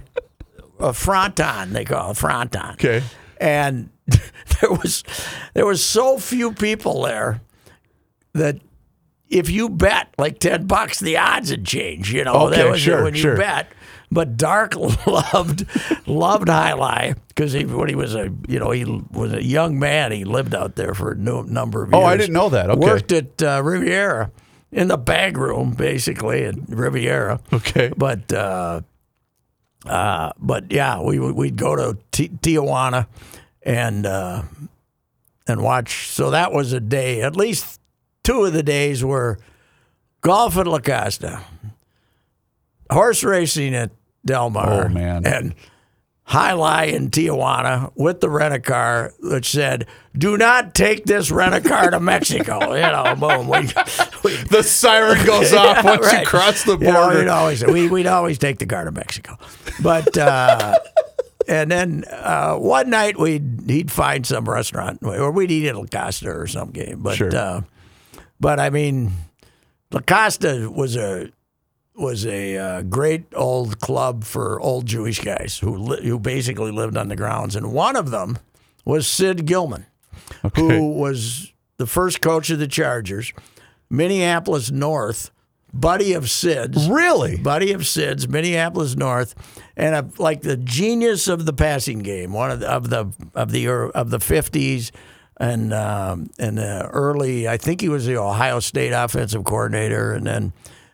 uh, 0.80 0.94
Fronton 0.94 1.74
they 1.74 1.84
call 1.84 2.12
it 2.12 2.18
Fronton. 2.18 2.72
Okay. 2.72 3.04
and 3.42 3.90
there 4.08 4.72
was 4.72 5.04
there 5.54 5.66
was 5.66 5.84
so 5.84 6.18
few 6.18 6.54
people 6.54 7.02
there 7.02 7.42
that 8.34 8.62
if 9.32 9.50
you 9.50 9.70
bet 9.70 10.14
like 10.18 10.40
ten 10.40 10.68
bucks, 10.68 11.00
the 11.00 11.18
odds 11.18 11.50
would 11.52 11.66
change. 11.66 12.14
You 12.14 12.24
know, 12.24 12.48
Okay, 12.48 12.58
that 12.58 12.70
was 12.72 12.82
sure, 12.82 13.04
when 13.04 13.16
you 13.16 13.22
sure. 13.22 13.38
bet. 13.38 13.72
But 14.14 14.36
Dark 14.36 14.76
loved 15.08 15.66
loved 16.08 16.48
Jai 16.48 16.72
alai 16.72 17.16
because 17.30 17.54
he, 17.54 17.64
when 17.66 17.88
he 17.90 17.96
was 17.96 18.14
a 18.14 18.30
you 18.48 18.60
know 18.60 18.72
he 18.72 18.84
was 19.12 19.34
a 19.34 19.44
young 19.44 19.80
man, 19.80 20.12
he 20.12 20.26
lived 20.26 20.54
out 20.54 20.76
there 20.76 20.94
for 20.94 21.12
a 21.12 21.16
nu- 21.16 21.44
number 21.44 21.82
of 21.84 21.90
years. 21.92 22.02
Oh, 22.04 22.06
I 22.06 22.18
didn't 22.18 22.34
know 22.34 22.50
that. 22.50 22.70
Okay. 22.70 22.80
Worked 22.80 23.12
at 23.14 23.42
uh, 23.42 23.62
Riviera 23.64 24.30
in 24.72 24.88
the 24.90 24.98
bag 24.98 25.38
room 25.38 25.72
basically 25.72 26.44
at 26.44 26.56
Riviera. 26.68 27.40
Okay. 27.54 27.92
But 27.96 28.32
uh, 28.34 28.82
uh, 29.86 30.32
but 30.38 30.72
yeah, 30.72 31.02
we 31.02 31.18
we'd 31.20 31.56
go 31.56 31.76
to 31.76 31.98
Ti 32.12 32.30
Tijuana 32.30 33.08
and 33.64 34.06
uh, 34.06 34.44
and 35.48 35.62
watch. 35.64 36.08
So 36.10 36.32
that 36.32 36.52
was 36.52 36.74
a 36.74 36.80
day. 36.80 37.22
At 37.22 37.36
least 37.36 37.80
two 38.24 38.44
of 38.46 38.54
the 38.54 38.64
days 38.64 39.04
were 39.04 39.38
golf 40.22 40.58
at 40.58 40.68
La 40.68 40.80
Costa, 40.80 41.42
horse 42.92 43.24
racing 43.24 43.74
at 43.76 43.92
Del 44.26 44.50
Mar, 44.50 44.86
Oh, 44.86 44.90
man. 44.90 45.26
and 45.26 45.56
jai 46.28 46.52
alai 46.52 46.94
in 46.94 47.10
Tijuana 47.10 47.92
with 47.96 48.22
the 48.22 48.30
rent 48.30 48.54
a 48.54 48.60
car 48.60 49.14
that 49.22 49.44
said, 49.46 49.88
"Do 50.16 50.38
not 50.38 50.76
take 50.76 51.06
this 51.06 51.32
rent 51.32 51.56
a 51.56 51.62
car 51.62 51.90
to 51.90 52.00
Mexico." 52.00 52.60
You 52.76 52.82
know, 52.82 53.16
boom. 53.20 53.48
We, 53.48 53.60
we, 54.24 54.38
The 54.50 54.62
siren 54.64 55.26
goes 55.26 55.52
off 55.54 55.78
Yeah, 55.84 55.98
once 55.98 56.14
you 56.14 56.26
cross 56.26 56.64
the 56.64 56.78
You 56.78 56.86
know, 56.86 56.94
border. 57.04 57.20
we'd 57.20 57.28
always 57.28 57.66
we, 57.66 57.90
we'd 57.90 58.08
always 58.08 58.38
take 58.38 58.60
the 58.60 58.66
car 58.68 58.86
to 58.86 58.92
Mexico, 58.92 59.38
but 59.82 60.16
uh, 60.18 60.78
and 61.48 61.72
then 61.72 62.04
uh, 62.12 62.56
one 62.56 62.90
night 62.92 63.20
we'd 63.20 63.64
he'd 63.68 63.92
find 63.92 64.26
some 64.26 64.48
restaurant 64.48 65.00
or 65.02 65.32
we'd 65.32 65.50
eat 65.52 65.68
at 65.68 65.76
La 65.76 65.86
Costa 65.86 66.30
or 66.30 66.46
some 66.48 66.70
game. 66.70 67.02
But 67.02 67.16
Sure. 67.18 67.36
uh, 67.36 67.62
but 68.42 68.60
I 68.60 68.70
mean, 68.70 69.12
La 69.92 70.02
Costa 70.02 70.70
was 70.70 70.98
a 70.98 71.30
was 71.96 72.26
a 72.26 72.58
uh, 72.58 72.82
great 72.84 73.26
old 73.36 73.80
club 73.80 74.24
for 74.24 74.60
old 74.60 74.86
Jewish 74.86 75.20
guys 75.20 75.60
who 75.60 75.76
li- 75.78 76.06
who 76.08 76.20
basically 76.20 76.72
lived 76.72 76.98
on 76.98 77.08
the 77.08 77.16
grounds, 77.16 77.56
and 77.56 77.72
one 77.72 77.96
of 77.96 78.12
them 78.12 78.38
was 78.84 79.08
Sid 79.08 79.46
Gilman 79.46 79.86
Okay. 80.44 80.62
who 80.62 80.94
was 80.94 81.54
the 81.78 81.86
first 81.88 82.22
coach 82.22 82.50
of 82.50 82.60
the 82.60 82.68
Chargers, 82.68 83.34
Minneapolis 83.90 84.72
North, 84.72 85.32
buddy 85.74 86.14
of 86.14 86.30
Sid's. 86.30 86.88
Really? 86.90 87.38
Buddy 87.38 87.74
of 87.74 87.86
Sid's, 87.86 88.28
Minneapolis 88.28 88.96
North, 88.96 89.36
and 89.76 89.96
a, 89.96 90.08
like 90.22 90.42
the 90.42 90.58
genius 90.58 91.28
of 91.28 91.46
the 91.46 91.54
passing 91.54 92.00
game, 92.00 92.34
one 92.34 92.52
of 92.52 92.60
the 92.62 92.70
of 92.70 92.90
the 92.90 93.12
of 93.36 93.52
the 93.52 93.68
of 93.68 94.10
the 94.10 94.20
fifties 94.20 94.92
and 95.42 95.74
um, 95.74 96.30
and 96.40 96.58
the 96.58 96.88
early. 96.94 97.48
I 97.48 97.58
think 97.58 97.82
he 97.82 97.90
was 97.90 98.06
the 98.06 98.18
Ohio 98.18 98.60
State 98.60 98.92
offensive 98.92 99.44
coordinator, 99.44 100.14
and 100.14 100.26
then 100.26 100.54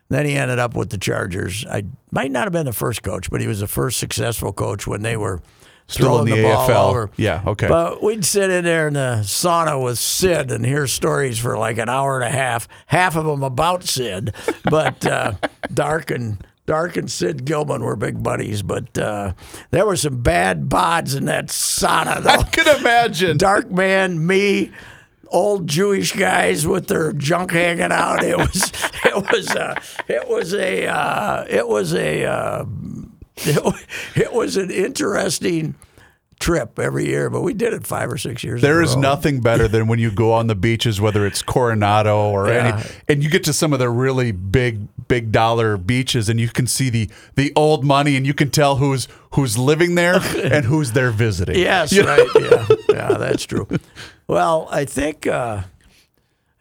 then 0.10 0.26
he 0.26 0.34
ended 0.36 0.58
up 0.58 0.74
with 0.76 0.90
the 0.90 0.98
Chargers. 0.98 1.66
I 1.70 1.84
might 2.12 2.32
not 2.32 2.46
have 2.46 2.54
been 2.54 2.66
the 2.66 2.74
first 2.74 3.04
coach, 3.04 3.30
but 3.30 3.42
he 3.42 3.48
was 3.48 3.60
the 3.60 3.68
first 3.68 4.00
successful 4.00 4.54
coach 4.54 4.88
when 4.88 5.02
they 5.02 5.18
were 5.18 5.42
Still 5.90 6.20
in 6.20 6.28
throwing 6.28 6.42
the 6.44 6.50
ball 6.50 6.68
AFL. 6.68 6.90
over. 6.90 7.12
Yeah, 7.18 7.44
okay. 7.48 7.68
But 7.68 8.02
we'd 8.04 8.26
sit 8.26 8.50
in 8.50 8.64
there 8.66 8.88
in 8.88 8.94
the 8.96 9.20
sauna 9.24 9.82
with 9.84 9.98
Sid 10.00 10.52
and 10.52 10.66
hear 10.66 10.88
stories 10.88 11.40
for 11.40 11.58
like 11.58 11.78
an 11.78 11.88
hour 11.90 12.16
and 12.20 12.26
a 12.26 12.30
half, 12.36 12.68
half 12.88 13.16
of 13.16 13.26
them 13.26 13.44
about 13.44 13.84
Sid, 13.84 14.34
but 14.66 15.06
uh, 15.06 15.34
Dark 15.74 16.10
and 16.12 16.46
Dark 16.68 16.98
and 16.98 17.10
Sid 17.10 17.46
Gilman 17.46 17.82
were 17.82 17.96
big 17.96 18.22
buddies, 18.22 18.62
but 18.62 18.98
uh, 18.98 19.34
there 19.72 19.86
were 19.86 19.96
some 19.96 20.22
bad 20.22 20.68
bods 20.68 21.16
in 21.16 21.24
that 21.26 21.48
sauna. 21.48 22.22
Though. 22.22 22.30
I 22.30 22.44
can 22.44 22.80
imagine. 22.80 23.38
Dark 23.38 23.72
man, 23.72 24.28
me, 24.28 24.72
old 25.30 25.68
Jewish 25.68 26.12
guys 26.12 26.68
with 26.68 26.88
their 26.88 27.14
junk 27.14 27.52
hanging 27.52 27.94
out. 27.94 28.22
It 28.22 28.38
was, 28.38 28.74
it 29.06 29.16
was, 29.16 29.48
uh, 29.48 29.82
it 30.10 30.28
was 30.28 30.54
a, 30.54 30.88
uh, 30.88 31.46
it 31.48 31.66
was 31.66 31.94
a, 31.94 32.26
uh, 32.26 32.66
it, 33.38 33.86
it 34.16 34.34
was 34.34 34.58
an 34.58 34.70
interesting 34.70 35.76
trip 36.40 36.78
every 36.78 37.08
year, 37.08 37.30
but 37.30 37.42
we 37.42 37.54
did 37.54 37.74
it 37.74 37.86
five 37.86 38.12
or 38.12 38.18
six 38.18 38.44
years. 38.44 38.62
There 38.62 38.82
a 38.82 38.96
nothing 38.96 39.42
better 39.42 39.68
than 39.68 39.88
when 39.88 39.98
you 40.00 40.12
go 40.12 40.34
on 40.34 40.48
the 40.48 40.56
beaches, 40.56 41.02
whether 41.02 41.26
it's 41.26 41.42
Coronado 41.42 42.30
or 42.30 42.48
Yeah. 42.50 42.78
any, 42.78 42.90
and 43.08 43.24
you 43.24 43.30
get 43.30 43.44
to 43.46 43.54
some 43.54 43.74
of 43.74 43.80
the 43.80 43.90
really 43.90 44.32
big, 44.32 44.88
big 45.08 45.32
dollar 45.32 45.78
beaches, 45.78 46.30
and 46.30 46.40
you 46.40 46.50
can 46.50 46.68
see 46.68 46.90
the 46.90 47.10
the 47.36 47.52
old 47.56 47.84
money, 47.84 48.16
and 48.16 48.26
you 48.28 48.34
can 48.36 48.52
tell 48.52 48.76
who's 48.78 49.08
who's 49.34 49.58
living 49.58 49.96
there 49.96 50.16
and 50.38 50.66
who's 50.66 50.92
there 50.92 51.12
visiting. 51.12 51.58
Yes, 51.58 51.92
You 51.92 52.04
right. 52.04 52.28
Yeah, 52.40 52.66
yeah, 52.90 53.14
that's 53.18 53.44
true. 53.46 53.68
Well, 54.28 54.68
I 54.72 54.86
think 54.86 55.26
uh, 55.26 55.64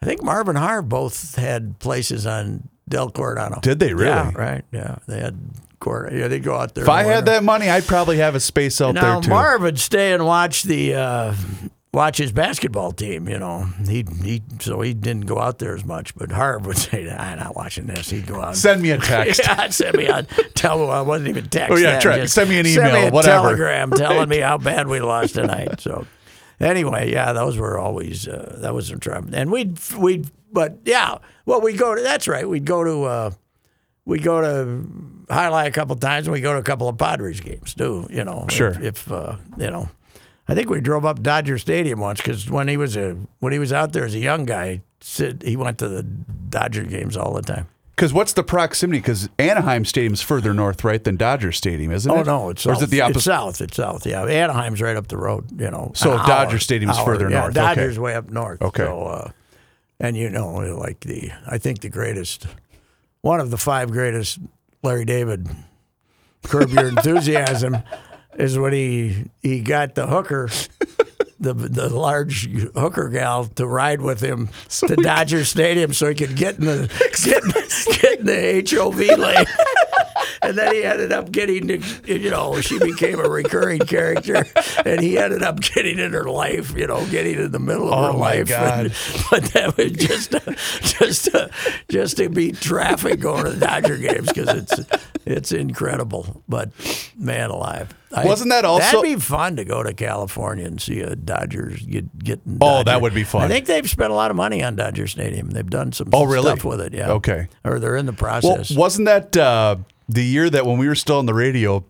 I 0.01 0.05
think 0.05 0.23
Marvin 0.23 0.55
Harv 0.55 0.89
both 0.89 1.35
had 1.35 1.77
places 1.79 2.25
on 2.25 2.67
Del 2.89 3.09
Coronado. 3.11 3.59
Did 3.61 3.79
they 3.79 3.93
really? 3.93 4.07
Yeah, 4.09 4.31
right. 4.33 4.63
Yeah, 4.71 4.95
they 5.07 5.19
had 5.19 5.37
Cor- 5.79 6.09
Yeah, 6.11 6.27
they 6.27 6.39
go 6.39 6.55
out 6.55 6.73
there. 6.75 6.83
If 6.83 6.89
I 6.89 7.03
had 7.03 7.25
that 7.25 7.43
money, 7.43 7.69
I'd 7.69 7.85
probably 7.85 8.17
have 8.17 8.35
a 8.35 8.39
space 8.39 8.81
out 8.81 8.95
now 8.95 9.13
there 9.19 9.21
too. 9.21 9.29
Marv 9.29 9.61
would 9.61 9.79
stay 9.79 10.11
and 10.13 10.25
watch 10.25 10.63
the 10.63 10.95
uh, 10.95 11.35
watch 11.93 12.17
his 12.17 12.31
basketball 12.31 12.91
team. 12.91 13.27
You 13.29 13.37
know, 13.39 13.63
he 13.87 14.03
he 14.23 14.41
so 14.59 14.81
he 14.81 14.93
didn't 14.95 15.25
go 15.27 15.39
out 15.39 15.59
there 15.59 15.75
as 15.75 15.85
much. 15.85 16.15
But 16.15 16.31
Harv 16.31 16.65
would 16.65 16.77
say, 16.89 17.09
"I'm 17.09 17.37
not 17.39 17.55
watching 17.55 17.85
this." 17.85 18.09
He'd 18.09 18.25
go 18.25 18.41
out. 18.41 18.55
Send 18.55 18.81
me 18.81 18.89
a 18.91 18.97
text. 18.97 19.41
Yeah, 19.47 19.69
send 19.69 19.95
me 19.97 20.07
a 20.07 20.23
tell 20.55 20.89
I 20.89 21.01
wasn't 21.01 21.29
even 21.29 21.47
text. 21.49 21.71
Oh, 21.71 21.75
yeah, 21.77 21.99
try- 21.99 22.25
send 22.25 22.49
me 22.49 22.57
an 22.59 22.65
me 22.65 22.73
email, 22.73 22.95
a 23.07 23.11
whatever. 23.11 23.43
telegram 23.49 23.91
telling 23.91 24.29
me 24.29 24.39
how 24.39 24.57
bad 24.57 24.87
we 24.87 24.99
lost 24.99 25.35
tonight. 25.35 25.79
So 25.81 26.07
anyway, 26.59 27.11
yeah, 27.11 27.33
those 27.33 27.55
were 27.57 27.77
always 27.77 28.27
uh, 28.27 28.57
that 28.61 28.73
was 28.73 28.89
a 28.89 28.97
trouble. 28.97 29.29
And 29.35 29.51
we'd 29.51 29.77
we'd 29.97 30.29
but 30.51 30.79
yeah, 30.85 31.19
well 31.45 31.61
we'd 31.61 31.77
go 31.77 31.93
to 31.93 32.01
that's 32.01 32.27
right. 32.27 32.49
We'd 32.49 32.65
go 32.65 32.83
to 32.83 33.03
uh, 33.03 33.31
we'd 34.05 34.23
go 34.23 34.41
to 34.41 34.83
jai 35.29 35.45
alai 35.49 35.65
a 35.67 35.71
couple 35.71 35.95
times 35.95 36.27
and 36.27 36.33
we 36.33 36.41
go 36.41 36.53
to 36.53 36.59
a 36.59 36.63
couple 36.63 36.87
of 36.89 36.97
Padres 36.97 37.39
games 37.41 37.73
too. 37.73 38.07
You 38.09 38.23
know, 38.23 38.45
Sure. 38.49 38.69
If, 38.71 38.81
if 38.83 39.11
uh, 39.11 39.35
you 39.57 39.69
know. 39.71 39.89
I 40.49 40.55
think 40.55 40.69
we 40.69 40.79
drove 40.79 41.03
up 41.05 41.21
Dodger 41.21 41.57
Stadium 41.57 41.99
once 41.99 42.21
because 42.21 42.49
when 42.49 42.69
he 42.69 42.77
was 42.77 42.95
a 42.95 43.17
when 43.39 43.51
he 43.51 43.59
was 43.59 43.73
out 43.73 43.91
there 43.91 44.05
as 44.05 44.15
a 44.15 44.19
young 44.19 44.45
guy, 44.45 44.81
Sid, 45.01 45.43
he 45.45 45.57
went 45.57 45.77
to 45.79 45.89
the 45.89 46.03
Dodger 46.03 46.83
games 46.83 47.17
all 47.17 47.33
the 47.33 47.41
time. 47.41 47.67
Because 47.97 48.13
what's 48.13 48.31
the 48.31 48.43
proximity? 48.43 48.99
Because 48.99 49.27
Anaheim 49.39 49.83
Stadium's 49.83 50.21
further 50.21 50.53
north, 50.53 50.83
right, 50.85 51.03
than 51.03 51.17
Dodger 51.17 51.51
Stadium, 51.51 51.91
isn't 51.91 52.09
Oh 52.09 52.15
it? 52.19 52.19
Oh 52.21 52.23
no, 52.45 52.49
it's 52.51 52.65
or 52.65 52.75
south. 52.75 52.83
is 52.83 52.87
it 52.87 52.91
the 52.91 53.05
It's 53.07 53.23
south. 53.25 53.59
It's 53.59 53.75
south. 53.75 54.05
Yeah, 54.05 54.23
Anaheim's 54.23 54.81
right 54.81 54.95
up 54.95 55.07
the 55.07 55.17
road. 55.17 55.59
You 55.59 55.69
know, 55.69 55.91
So 55.95 56.11
an 56.13 56.19
Dodger 56.19 56.51
hour- 56.51 56.59
Stadium's 56.59 56.97
hour. 56.97 57.05
further 57.05 57.29
yeah, 57.29 57.39
north, 57.41 57.53
Dodger's 57.53 57.95
okay. 57.97 57.99
way 57.99 58.15
up 58.15 58.29
north. 58.29 58.61
Okay. 58.61 58.83
So, 58.85 59.01
uh, 59.03 59.31
and 59.99 60.15
you 60.15 60.29
know, 60.29 60.53
like 60.53 61.01
the 61.01 61.31
I 61.45 61.57
think 61.57 61.81
the 61.81 61.89
greatest, 61.89 62.47
one 63.21 63.39
of 63.41 63.49
the 63.51 63.57
five 63.57 63.91
greatest, 63.91 64.39
Larry 64.83 65.05
David, 65.05 65.47
Curb 66.43 66.69
Your 66.69 66.87
Enthusiasm, 66.87 67.77
is 68.35 68.57
when 68.57 68.73
he 68.73 69.25
he 69.41 69.61
got 69.61 69.95
the 69.95 70.07
hooker. 70.07 70.49
The, 71.39 71.53
the 71.53 71.89
large 71.89 72.49
hooker 72.73 73.09
gal 73.09 73.45
to 73.45 73.67
ride 73.67 74.01
with 74.01 74.21
him 74.21 74.49
to 74.69 74.95
Dodger 74.95 75.45
Stadium 75.45 75.93
so 75.93 76.09
he 76.09 76.15
could 76.15 76.35
get 76.35 76.57
in 76.57 76.65
the 76.65 76.87
get 77.23 77.43
in, 77.43 77.51
get 78.01 78.19
in 78.21 78.25
the 78.25 78.75
HOV 78.75 79.19
lane. 79.19 79.45
And 80.47 80.57
then 80.57 80.73
he 80.73 80.83
ended 80.83 81.11
up 81.11 81.31
getting, 81.31 81.67
to, 81.67 81.79
you 82.05 82.29
know, 82.29 82.61
she 82.61 82.79
became 82.79 83.19
a 83.19 83.27
recurring 83.29 83.79
character, 83.81 84.45
and 84.85 85.01
he 85.01 85.17
ended 85.17 85.43
up 85.43 85.59
getting 85.59 85.99
in 85.99 86.13
her 86.13 86.23
life, 86.25 86.73
you 86.75 86.87
know, 86.87 87.05
getting 87.07 87.35
in 87.37 87.51
the 87.51 87.59
middle 87.59 87.91
of 87.91 87.93
Oh, 87.93 88.07
her 88.07 88.13
my 88.13 88.19
life. 88.37 88.47
God. 88.49 88.85
And- 88.85 88.93
but 89.29 89.43
that 89.53 89.75
was 89.77 89.91
just, 89.91 90.31
to, 90.31 90.55
just, 90.81 91.25
to, 91.25 91.49
just 91.89 92.17
to 92.17 92.29
beat 92.29 92.59
traffic 92.61 93.19
going 93.19 93.43
to 93.45 93.51
the 93.51 93.65
Dodger 93.65 93.97
games 93.97 94.27
because 94.27 94.47
it's 94.49 95.03
it's 95.25 95.51
incredible. 95.51 96.43
But 96.47 96.71
man, 97.17 97.49
alive, 97.49 97.93
I- 98.15 98.25
Wasn't 98.25 98.49
that 98.51 98.63
also- 98.63 98.85
That'd 99.01 99.01
be 99.03 99.15
fun 99.19 99.57
to 99.57 99.65
go 99.65 99.83
to 99.83 99.93
California 99.93 100.65
and 100.65 100.81
see 100.81 101.01
a 101.01 101.15
Dodgers 101.15 101.81
get 101.85 102.17
getting. 102.17 102.57
Oh, 102.61 102.83
that 102.83 103.01
would 103.01 103.13
be 103.13 103.25
fun. 103.25 103.43
I 103.43 103.47
think 103.49 103.65
they've 103.65 103.89
spent 103.89 104.11
a 104.11 104.15
lot 104.15 104.31
of 104.31 104.37
money 104.37 104.63
on 104.63 104.75
Dodger 104.77 105.07
Stadium. 105.07 105.49
They've 105.49 105.69
done 105.69 105.91
some 105.91 106.09
Oh, 106.13 106.23
really? 106.23 106.45
stuff 106.45 106.63
with 106.63 106.79
it. 106.79 106.93
Yeah. 106.93 107.11
Okay. 107.11 107.47
Or 107.65 107.79
they're 107.79 107.97
in 107.97 108.05
the 108.05 108.13
Well, 108.13 108.17
process. 108.41 108.71
wasn't 108.71 109.07
that 109.07 109.35
uh, 109.35 109.75
the 110.07 110.23
year 110.23 110.49
that 110.49 110.65
when 110.65 110.77
we 110.77 110.87
were 110.87 110.95
still 110.95 111.19
on 111.19 111.25
the 111.25 111.33
radio, 111.33 111.85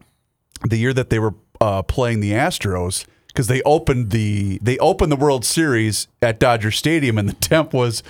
the 0.68 0.78
year 0.78 0.94
that 0.94 1.10
they 1.10 1.20
were 1.20 1.36
uh, 1.62 1.84
playing 1.84 2.20
the 2.20 2.32
Astros? 2.32 3.06
Because 3.28 3.48
they 3.48 3.62
opened 3.64 4.10
the 4.10 4.58
they 4.64 4.80
opened 4.80 5.12
the 5.12 5.16
World 5.16 5.46
Series 5.46 6.08
at 6.24 6.40
Dodger 6.40 6.72
Stadium, 6.72 7.20
and 7.20 7.30
the 7.30 7.34
temp 7.34 7.72
was 7.72 8.02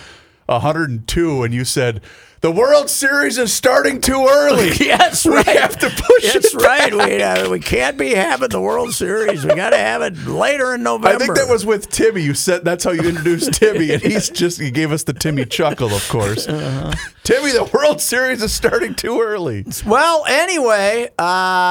102, 0.46 1.44
and 1.44 1.54
you 1.54 1.66
said 1.66 2.02
the 2.42 2.52
World 2.52 2.90
Series 2.90 3.38
is 3.38 3.52
starting 3.54 4.00
too 4.02 4.28
early. 4.30 4.72
Yes, 4.88 5.26
we 5.26 5.34
right. 5.36 5.46
have 5.46 5.78
to 5.80 5.90
push 5.90 6.34
That's 6.34 6.54
it. 6.54 6.62
right. 6.62 6.94
We 6.94 7.22
uh, 7.22 7.50
we 7.50 7.60
can't 7.60 7.98
be 7.98 8.14
having 8.14 8.50
the 8.50 8.62
World 8.62 8.94
Series. 8.94 9.44
We 9.46 9.54
got 9.56 9.72
to 9.72 9.78
have 9.78 10.02
it 10.02 10.16
later 10.26 10.74
in 10.76 10.84
November. 10.84 11.16
I 11.16 11.18
think 11.18 11.36
that 11.36 11.50
was 11.50 11.66
with 11.66 11.90
Timmy. 11.90 12.22
You 12.22 12.34
said 12.34 12.64
that's 12.64 12.84
how 12.84 12.92
you 12.92 13.02
introduced 13.02 13.54
Timmy, 13.54 13.92
and 13.92 14.02
he's 14.02 14.30
just 14.44 14.62
he 14.62 14.72
gave 14.72 14.92
us 14.92 15.04
the 15.04 15.14
Timmy 15.14 15.46
chuckle, 15.46 15.94
of 15.94 16.08
course. 16.10 16.48
Uh-huh. 16.48 16.94
Timmy, 17.24 17.52
the 17.52 17.70
World 17.74 18.00
Series 18.00 18.42
is 18.42 18.54
starting 18.54 18.96
too 18.96 19.20
early. 19.22 19.66
well. 19.86 20.26
Anyway, 20.28 21.10
uh, 21.20 21.22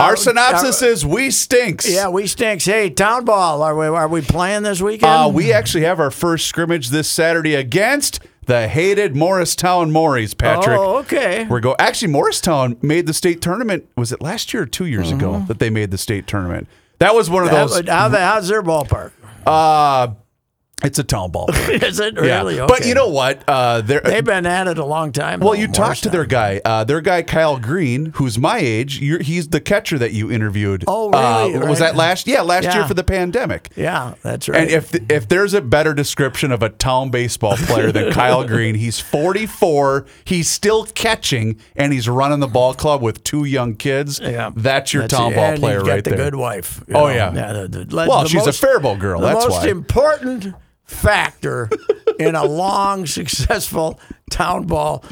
Our 0.02 0.16
synopsis 0.16 0.82
is 0.82 1.06
we 1.06 1.30
stinks. 1.30 1.88
yeah, 1.90 2.08
we 2.08 2.26
stinks. 2.26 2.64
Hey, 2.66 2.90
town 2.90 3.24
ball. 3.24 3.62
Are 3.62 3.76
we 3.76 3.86
are 3.86 4.08
we 4.08 4.20
playing 4.20 4.62
this 4.64 4.82
weekend? 4.82 5.10
Uh, 5.10 5.30
we 5.32 5.52
actually 5.52 5.84
have 5.84 6.00
our 6.00 6.10
first 6.10 6.46
scrimmage 6.48 6.88
this 6.90 7.08
Saturday 7.08 7.54
against 7.54 8.20
the 8.46 8.68
hated 8.68 9.14
Morristown 9.14 9.90
Morries, 9.90 10.36
Patrick. 10.36 10.78
Oh, 10.78 10.98
okay. 10.98 11.46
We're 11.48 11.60
go. 11.60 11.76
Actually, 11.78 12.12
Morristown 12.12 12.76
made 12.82 13.06
the 13.06 13.14
state 13.14 13.40
tournament. 13.40 13.88
Was 13.96 14.12
it 14.12 14.20
last 14.22 14.54
year 14.54 14.62
or 14.64 14.66
two 14.66 14.86
years 14.86 15.10
ago 15.12 15.44
that 15.48 15.58
they 15.58 15.70
made 15.70 15.90
the 15.90 15.98
state 15.98 16.26
tournament? 16.26 16.68
That 16.98 17.14
was 17.14 17.28
one 17.28 17.42
of 17.44 17.50
How- 17.50 17.66
those. 17.66 17.88
how, 17.88 18.08
how's 18.08 18.48
their 18.48 18.62
ballpark? 18.62 19.12
Uh, 19.46 20.14
it's 20.84 20.98
a 20.98 21.04
town 21.04 21.30
ball. 21.30 21.46
Is 21.52 21.98
it 22.00 22.14
yeah, 22.16 22.20
really? 22.42 22.58
but 22.58 22.84
you 22.84 22.94
know 22.94 23.08
what? 23.08 23.42
Uh, 23.48 23.80
they've 23.80 24.22
been 24.24 24.44
at 24.44 24.68
it 24.68 24.76
a 24.76 24.84
long 24.84 25.10
time. 25.10 25.40
Well, 25.40 25.54
you 25.54 25.68
talked 25.68 26.02
to 26.02 26.10
their 26.10 26.26
guy, 26.26 26.60
uh, 26.66 26.84
their 26.84 27.00
guy 27.00 27.22
Kyle 27.22 27.58
Green, 27.58 28.12
who's 28.16 28.38
my 28.38 28.58
age. 28.58 29.00
You're, 29.00 29.22
he's 29.22 29.48
the 29.48 29.60
catcher 29.60 29.98
that 29.98 30.12
you 30.12 30.30
interviewed. 30.30 30.84
Oh, 30.86 31.08
really? 31.10 31.54
Uh, 31.56 31.66
Was 31.66 31.78
that 31.78 31.96
last? 31.96 32.26
Yeah, 32.26 32.42
last 32.42 32.74
year 32.74 32.86
for 32.86 32.92
the 32.92 33.02
pandemic. 33.04 33.70
Yeah, 33.74 34.16
that's 34.22 34.50
right. 34.50 34.60
And 34.60 34.70
if 34.70 34.94
if 35.10 35.26
there's 35.28 35.54
a 35.54 35.62
better 35.62 35.94
description 35.94 36.52
of 36.52 36.62
a 36.62 36.68
town 36.68 37.08
baseball 37.10 37.56
player 37.56 37.90
than 37.90 38.12
Kyle 38.12 38.44
Green, 38.46 38.74
he's 38.74 39.00
44, 39.00 40.04
he's 40.26 40.50
still 40.50 40.84
catching, 40.84 41.58
and 41.74 41.92
he's 41.94 42.06
running 42.06 42.40
the 42.40 42.46
ball 42.48 42.74
club 42.74 43.00
with 43.00 43.24
two 43.24 43.44
young 43.44 43.76
kids. 43.76 44.20
yeah, 44.20 44.50
that's 44.54 44.92
your 44.92 45.04
That's 45.04 45.14
town 45.14 45.34
ball 45.34 45.56
player 45.56 45.80
right 45.82 46.04
the 46.04 46.10
there. 46.10 46.18
good 46.18 46.34
wife. 46.34 46.84
you 46.86 46.94
Oh, 46.94 47.06
know. 47.06 47.14
yeah. 47.14 47.30
the- 47.30 47.68
the- 47.68 47.96
le- 47.96 48.06
Well, 48.08 48.22
the 48.24 48.28
she's 48.28 48.46
a 48.46 48.52
Faribault 48.52 48.98
girl, 48.98 49.20
The 49.20 49.28
that's 49.28 49.48
most 49.48 49.62
why. 49.62 49.68
important 49.68 50.54
factor 50.86 51.68
in 52.18 52.34
a 52.34 52.44
long, 52.44 53.06
successful 53.18 54.00
town 54.30 54.66
ball 54.66 55.04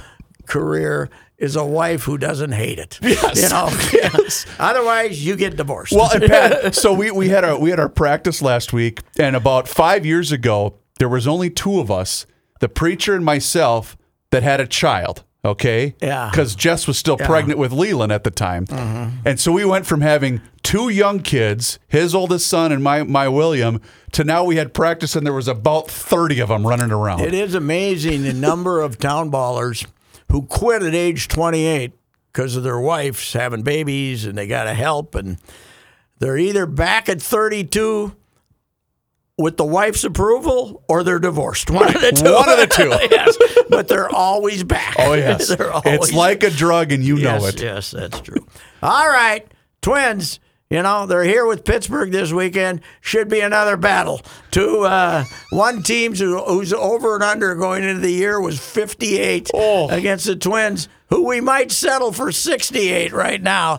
career 0.47 1.11
is 1.37 1.57
a 1.57 1.65
wife 1.65 2.05
who 2.05 2.17
doesn't 2.17 2.53
hate 2.53 2.79
it. 2.79 2.99
Yes. 3.03 3.43
You 3.43 3.49
know, 3.49 3.69
Yes. 3.93 4.47
otherwise 4.59 5.25
you 5.25 5.37
get 5.37 5.57
divorced. 5.57 5.93
Well, 5.93 6.11
and 6.13 6.25
Pat, 6.25 6.75
so 6.85 6.93
we, 6.95 7.11
we 7.11 7.29
had 7.29 7.45
our 7.45 7.59
we 7.59 7.71
had 7.71 7.81
our 7.81 7.89
practice 7.89 8.41
last 8.41 8.73
week, 8.73 9.01
and 9.19 9.35
about 9.37 9.69
five 9.69 10.07
years 10.07 10.31
ago, 10.33 10.79
there 10.99 11.09
was 11.09 11.27
only 11.27 11.51
two 11.51 11.81
of 11.81 11.91
us, 11.91 12.25
the 12.61 12.69
preacher 12.69 13.15
and 13.15 13.25
myself, 13.25 13.97
that 14.31 14.43
had 14.43 14.61
a 14.61 14.67
child. 14.67 15.25
Okay, 15.45 15.95
Yeah. 16.01 16.31
because 16.31 16.55
Jess 16.55 16.87
was 16.87 16.97
still 16.97 17.19
pregnant 17.19 17.59
with 17.59 17.71
Leland 17.71 18.13
at 18.13 18.25
the 18.25 18.31
time, 18.31 18.67
mm-hmm. 18.67 19.19
and 19.27 19.39
so 19.39 19.53
we 19.53 19.65
went 19.65 19.85
from 19.85 20.01
having 20.01 20.41
two 20.63 20.89
young 20.89 21.21
kids, 21.21 21.79
his 21.87 22.15
oldest 22.15 22.47
son 22.47 22.73
and 22.73 22.83
my 22.83 23.03
my 23.03 23.29
William, 23.29 23.81
to 24.13 24.25
now 24.25 24.43
we 24.45 24.57
had 24.57 24.73
practice, 24.73 25.15
and 25.15 25.27
there 25.27 25.35
was 25.35 25.49
about 25.49 25.91
thirty 25.91 26.41
of 26.41 26.49
them 26.49 26.67
running 26.67 26.91
around. 26.91 27.21
It 27.21 27.35
is 27.35 27.55
amazing 27.55 28.23
the 28.23 28.33
number 28.33 28.81
of 28.81 28.99
town 28.99 29.31
ballers 29.31 29.87
who 30.31 30.43
quit 30.43 30.83
at 30.83 30.95
age 30.95 31.29
28 31.29 31.93
because 32.33 32.57
of 32.57 32.63
their 32.65 32.81
wives 32.81 33.33
having 33.35 33.63
babies 33.63 34.25
and 34.25 34.37
they 34.37 34.47
got 34.47 34.65
to 34.65 34.75
help 34.75 35.15
and 35.15 35.39
they're 36.19 36.39
either 36.39 36.67
back 36.67 37.09
at 37.09 37.23
32 37.23 38.17
with 39.37 39.57
the 39.57 39.65
wife's 39.65 40.05
approval 40.05 40.85
or 40.89 41.03
they're 41.03 41.19
divorced. 41.19 41.71
One 41.71 41.95
of 41.95 42.01
the 42.01 42.13
two. 42.17 42.33
One 42.33 42.49
of 42.49 42.59
the 42.59 42.67
two. 42.67 42.89
yes, 43.11 43.37
but 43.69 43.89
they're 43.89 44.09
always 44.15 44.63
back. 44.65 44.97
Oh 44.99 45.15
yes, 45.15 45.49
they're 45.57 45.71
it's 45.75 45.87
always 45.87 46.13
like 46.13 46.43
a 46.43 46.51
drug, 46.51 46.93
and 46.93 47.03
you 47.05 47.17
yes, 47.17 47.41
know 47.43 47.49
it. 47.49 47.61
Yes, 47.61 47.91
that's 47.91 48.21
true. 48.21 48.47
All 48.83 49.09
right, 49.09 49.47
twins. 49.83 50.41
You 50.71 50.83
know, 50.83 51.07
they're 51.07 51.23
here 51.25 51.47
with 51.47 51.65
Pittsburgh 51.65 52.11
this 52.11 52.33
weekend. 52.33 52.81
Should 53.01 53.29
be 53.29 53.41
another 53.41 53.77
battle. 53.77 54.23
Two, 54.51 54.81
uh, 54.81 55.25
one 55.51 55.83
team 55.83 56.15
who, 56.17 56.43
who's 56.43 56.73
over 56.73 57.15
and 57.15 57.23
under 57.23 57.55
going 57.55 57.85
into 57.85 58.01
the 58.01 58.11
year 58.11 58.41
was 58.41 58.59
58 58.59 59.51
Oh. 59.55 59.89
against 59.91 60.25
the 60.25 60.35
Twins, 60.35 60.89
who 61.11 61.29
we 61.29 61.41
might 61.41 61.71
settle 61.71 62.13
for 62.13 62.33
68 62.33 63.13
right 63.13 63.41
now. 63.43 63.79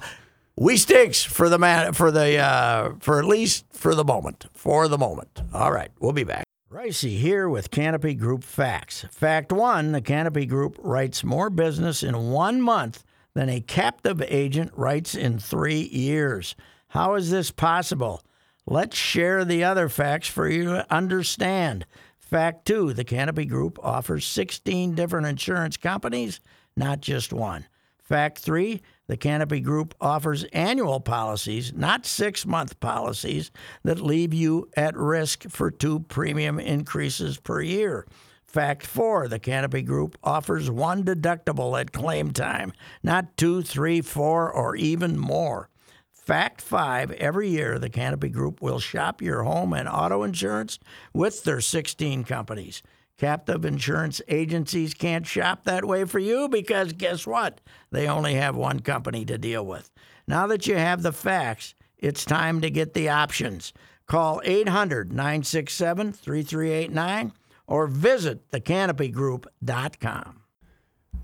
We 0.58 0.78
stinks 0.78 1.22
for 1.22 1.50
the 1.50 1.60
man 1.60 1.92
for 1.92 2.12
the 2.12 2.38
uh, 2.38 2.94
for 3.02 3.20
at 3.20 3.26
least 3.26 3.66
for 3.74 3.94
the 3.94 4.06
moment. 4.06 4.46
For 4.54 4.88
the 4.88 4.98
moment. 4.98 5.42
All 5.54 5.74
right, 5.74 5.92
we'll 6.00 6.14
be 6.14 6.24
back. 6.24 6.46
Ricey 6.72 7.18
here 7.18 7.50
with 7.50 7.72
Canopy 7.72 8.14
Group 8.14 8.42
Facts. 8.42 9.06
Fact 9.12 9.52
one: 9.52 9.92
The 9.92 10.00
Canopy 10.00 10.46
Group 10.46 10.78
writes 10.80 11.26
more 11.26 11.50
business 11.50 12.04
in 12.04 12.32
one 12.32 12.62
month 12.62 13.04
than 13.34 13.50
a 13.50 13.60
captive 13.60 14.22
agent 14.22 14.72
writes 14.76 15.14
in 15.14 15.40
three 15.40 15.82
years. 15.82 16.56
How 16.88 17.16
is 17.16 17.32
this 17.32 17.52
possible? 17.52 18.24
Let's 18.66 18.96
share 18.96 19.44
the 19.44 19.66
other 19.66 19.90
facts 19.90 20.30
for 20.30 20.48
you 20.48 20.64
to 20.66 20.88
understand. 20.90 21.86
Fact 22.18 22.66
two 22.66 22.94
the 22.94 23.04
Canopy 23.04 23.44
Group 23.44 23.78
offers 23.84 24.26
16 24.26 24.96
different 24.96 25.28
insurance 25.28 25.76
companies, 25.76 26.40
not 26.78 27.02
just 27.02 27.34
one. 27.34 27.66
Fact 28.02 28.40
three 28.40 28.82
the 29.08 29.18
Canopy 29.18 29.60
Group 29.60 29.94
offers 30.02 30.44
annual 30.46 31.00
policies, 31.00 31.74
not 31.74 32.06
six 32.06 32.46
month 32.46 32.80
policies, 32.80 33.52
that 33.84 34.00
leave 34.00 34.34
you 34.34 34.70
at 34.76 34.98
risk 34.98 35.50
for 35.50 35.70
two 35.70 36.00
premium 36.02 36.60
increases 36.60 37.38
per 37.38 37.62
year. 37.62 38.08
Fact 38.46 38.88
four 38.88 39.28
the 39.28 39.38
Canopy 39.38 39.82
Group 39.82 40.18
offers 40.24 40.72
one 40.72 41.04
deductible 41.04 41.80
at 41.80 41.92
claim 41.92 42.32
time, 42.32 42.72
not 43.04 43.36
two, 43.38 43.62
three, 43.62 44.02
four, 44.02 44.52
or 44.52 44.76
even 44.76 45.18
more. 45.18 45.70
Fact 46.12 46.60
five 46.60 47.12
every 47.12 47.50
year, 47.50 47.78
the 47.78 47.90
Canopy 47.90 48.30
Group 48.30 48.62
will 48.62 48.80
shop 48.80 49.22
your 49.22 49.44
home 49.44 49.74
and 49.74 49.88
auto 49.88 50.24
insurance 50.24 50.80
with 51.14 51.44
their 51.44 51.62
16 51.62 52.24
companies. 52.24 52.82
Captive 53.18 53.64
insurance 53.64 54.22
agencies 54.28 54.94
can't 54.94 55.26
shop 55.26 55.64
that 55.64 55.86
way 55.86 56.04
for 56.04 56.20
you 56.20 56.50
because 56.50 56.92
guess 56.92 57.26
what? 57.26 57.62
They 57.90 58.10
only 58.10 58.34
have 58.34 58.58
one 58.58 58.82
company 58.82 59.24
to 59.26 59.38
deal 59.38 59.66
with. 59.66 59.90
Now 60.28 60.48
that 60.48 60.68
you 60.68 60.76
have 60.76 61.02
the 61.02 61.14
facts, 61.14 61.76
it's 61.98 62.26
time 62.26 62.60
to 62.62 62.70
get 62.70 62.94
the 62.94 63.08
options. 63.08 63.72
Call 64.06 64.42
800 64.44 65.14
967 65.14 66.12
3389 66.12 67.32
or 67.68 67.88
visit 67.88 68.52
thecanopygroup.com. 68.52 70.45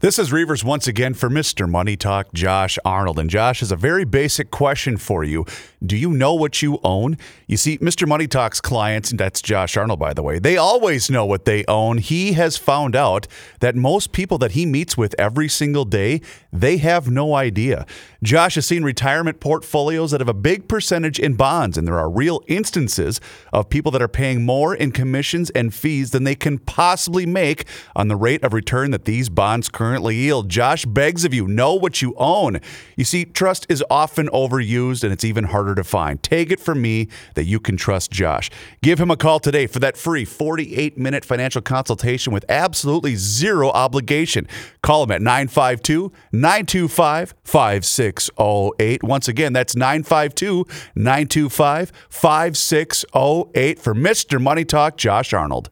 This 0.01 0.17
is 0.17 0.31
Reavers 0.31 0.63
once 0.63 0.87
again 0.87 1.13
for 1.13 1.29
Mr. 1.29 1.69
Money 1.69 1.95
Talk, 1.95 2.33
Josh 2.33 2.79
Arnold. 2.83 3.19
And 3.19 3.29
Josh 3.29 3.59
has 3.59 3.71
a 3.71 3.75
very 3.75 4.03
basic 4.03 4.49
question 4.49 4.97
for 4.97 5.23
you. 5.23 5.45
Do 5.85 5.95
you 5.95 6.09
know 6.09 6.33
what 6.33 6.63
you 6.63 6.79
own? 6.83 7.19
You 7.45 7.55
see, 7.55 7.77
Mr. 7.77 8.07
Money 8.07 8.25
Talk's 8.25 8.59
clients, 8.59 9.11
and 9.11 9.19
that's 9.19 9.43
Josh 9.43 9.77
Arnold, 9.77 9.99
by 9.99 10.15
the 10.15 10.23
way, 10.23 10.39
they 10.39 10.57
always 10.57 11.11
know 11.11 11.23
what 11.23 11.45
they 11.45 11.63
own. 11.67 11.99
He 11.99 12.33
has 12.33 12.57
found 12.57 12.95
out 12.95 13.27
that 13.59 13.75
most 13.75 14.11
people 14.11 14.39
that 14.39 14.53
he 14.53 14.65
meets 14.65 14.97
with 14.97 15.13
every 15.19 15.47
single 15.47 15.85
day, 15.85 16.21
they 16.51 16.77
have 16.77 17.11
no 17.11 17.35
idea. 17.35 17.85
Josh 18.23 18.55
has 18.55 18.65
seen 18.65 18.83
retirement 18.83 19.39
portfolios 19.39 20.09
that 20.09 20.21
have 20.21 20.27
a 20.27 20.33
big 20.33 20.67
percentage 20.67 21.19
in 21.19 21.35
bonds, 21.35 21.77
and 21.77 21.87
there 21.87 21.99
are 21.99 22.09
real 22.09 22.41
instances 22.47 23.21
of 23.53 23.69
people 23.69 23.91
that 23.91 24.01
are 24.01 24.07
paying 24.07 24.45
more 24.45 24.73
in 24.73 24.91
commissions 24.91 25.51
and 25.51 25.75
fees 25.75 26.09
than 26.09 26.23
they 26.23 26.35
can 26.35 26.57
possibly 26.57 27.27
make 27.27 27.65
on 27.95 28.07
the 28.07 28.15
rate 28.15 28.43
of 28.43 28.51
return 28.53 28.89
that 28.89 29.05
these 29.05 29.29
bonds 29.29 29.69
currently 29.69 29.90
yield. 29.99 30.49
Josh 30.49 30.85
begs 30.85 31.25
of 31.25 31.33
you, 31.33 31.47
know 31.47 31.73
what 31.73 32.01
you 32.01 32.13
own. 32.17 32.59
You 32.95 33.03
see, 33.03 33.25
trust 33.25 33.65
is 33.69 33.83
often 33.89 34.27
overused 34.29 35.03
and 35.03 35.11
it's 35.11 35.23
even 35.23 35.45
harder 35.45 35.75
to 35.75 35.83
find. 35.83 36.21
Take 36.23 36.51
it 36.51 36.59
from 36.59 36.81
me 36.81 37.07
that 37.35 37.45
you 37.45 37.59
can 37.59 37.77
trust 37.77 38.11
Josh. 38.11 38.49
Give 38.81 38.99
him 38.99 39.11
a 39.11 39.17
call 39.17 39.39
today 39.39 39.67
for 39.67 39.79
that 39.79 39.97
free 39.97 40.25
48 40.25 40.97
minute 40.97 41.25
financial 41.25 41.61
consultation 41.61 42.31
with 42.31 42.45
absolutely 42.49 43.15
zero 43.15 43.69
obligation. 43.69 44.47
Call 44.81 45.03
him 45.03 45.11
at 45.11 45.21
952 45.21 46.11
925 46.31 47.33
5608. 47.43 49.03
Once 49.03 49.27
again, 49.27 49.53
that's 49.53 49.75
952 49.75 50.65
925 50.95 51.91
5608 52.09 53.79
for 53.79 53.93
Mr. 53.93 54.41
Money 54.41 54.65
Talk, 54.65 54.97
Josh 54.97 55.33
Arnold. 55.33 55.69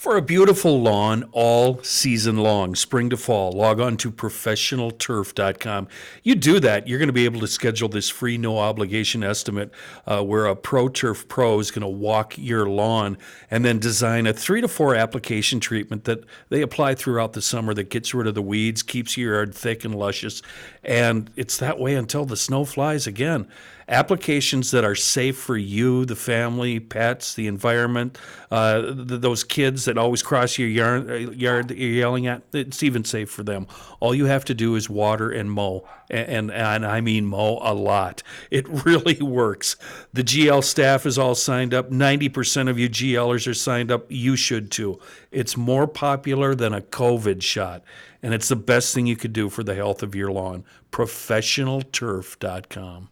For 0.00 0.16
a 0.16 0.22
beautiful 0.22 0.80
lawn 0.80 1.28
all 1.32 1.82
season 1.82 2.38
long, 2.38 2.74
spring 2.74 3.10
to 3.10 3.18
fall, 3.18 3.52
log 3.52 3.80
on 3.80 3.98
to 3.98 4.10
professionalturf.com. 4.10 5.88
You 6.22 6.34
do 6.36 6.58
that, 6.58 6.88
you're 6.88 6.98
going 6.98 7.10
to 7.10 7.12
be 7.12 7.26
able 7.26 7.40
to 7.40 7.46
schedule 7.46 7.90
this 7.90 8.08
free, 8.08 8.38
no 8.38 8.56
obligation 8.56 9.22
estimate 9.22 9.70
uh, 10.06 10.24
where 10.24 10.46
a 10.46 10.56
Pro 10.56 10.88
Turf 10.88 11.28
Pro 11.28 11.60
is 11.60 11.70
going 11.70 11.82
to 11.82 11.86
walk 11.86 12.38
your 12.38 12.66
lawn 12.66 13.18
and 13.50 13.62
then 13.62 13.78
design 13.78 14.26
a 14.26 14.32
three 14.32 14.62
to 14.62 14.68
four 14.68 14.94
application 14.94 15.60
treatment 15.60 16.04
that 16.04 16.24
they 16.48 16.62
apply 16.62 16.94
throughout 16.94 17.34
the 17.34 17.42
summer 17.42 17.74
that 17.74 17.90
gets 17.90 18.14
rid 18.14 18.26
of 18.26 18.34
the 18.34 18.40
weeds, 18.40 18.82
keeps 18.82 19.18
your 19.18 19.34
yard 19.34 19.54
thick 19.54 19.84
and 19.84 19.94
luscious. 19.94 20.40
And 20.82 21.30
it's 21.36 21.58
that 21.58 21.78
way 21.78 21.94
until 21.94 22.24
the 22.24 22.38
snow 22.38 22.64
flies 22.64 23.06
again 23.06 23.46
applications 23.90 24.70
that 24.70 24.84
are 24.84 24.94
safe 24.94 25.36
for 25.36 25.56
you, 25.56 26.04
the 26.04 26.14
family, 26.14 26.78
pets, 26.78 27.34
the 27.34 27.48
environment, 27.48 28.16
uh, 28.52 28.82
th- 28.82 29.20
those 29.20 29.42
kids 29.42 29.84
that 29.84 29.98
always 29.98 30.22
cross 30.22 30.56
your 30.58 30.68
yard, 30.68 31.10
uh, 31.10 31.14
yard 31.14 31.66
that 31.68 31.76
you're 31.76 31.90
yelling 31.90 32.28
at. 32.28 32.42
It's 32.52 32.84
even 32.84 33.04
safe 33.04 33.28
for 33.28 33.42
them. 33.42 33.66
All 33.98 34.14
you 34.14 34.26
have 34.26 34.44
to 34.46 34.54
do 34.54 34.76
is 34.76 34.88
water 34.88 35.30
and 35.30 35.50
mow, 35.50 35.86
and, 36.08 36.28
and, 36.28 36.50
and 36.52 36.86
I 36.86 37.00
mean 37.00 37.26
mow 37.26 37.58
a 37.62 37.74
lot. 37.74 38.22
It 38.50 38.68
really 38.86 39.20
works. 39.20 39.74
The 40.12 40.22
GL 40.22 40.62
staff 40.62 41.04
is 41.04 41.18
all 41.18 41.34
signed 41.34 41.74
up. 41.74 41.90
90% 41.90 42.70
of 42.70 42.78
you 42.78 42.88
GLers 42.88 43.48
are 43.48 43.54
signed 43.54 43.90
up. 43.90 44.06
You 44.08 44.36
should 44.36 44.70
too. 44.70 45.00
It's 45.32 45.56
more 45.56 45.88
popular 45.88 46.54
than 46.54 46.72
a 46.72 46.80
COVID 46.80 47.42
shot, 47.42 47.82
and 48.22 48.32
it's 48.32 48.48
the 48.48 48.56
best 48.56 48.94
thing 48.94 49.06
you 49.06 49.16
could 49.16 49.32
do 49.32 49.48
for 49.48 49.64
the 49.64 49.74
health 49.74 50.04
of 50.04 50.14
your 50.14 50.30
lawn. 50.30 50.64
ProfessionalTurf.com. 50.92 53.08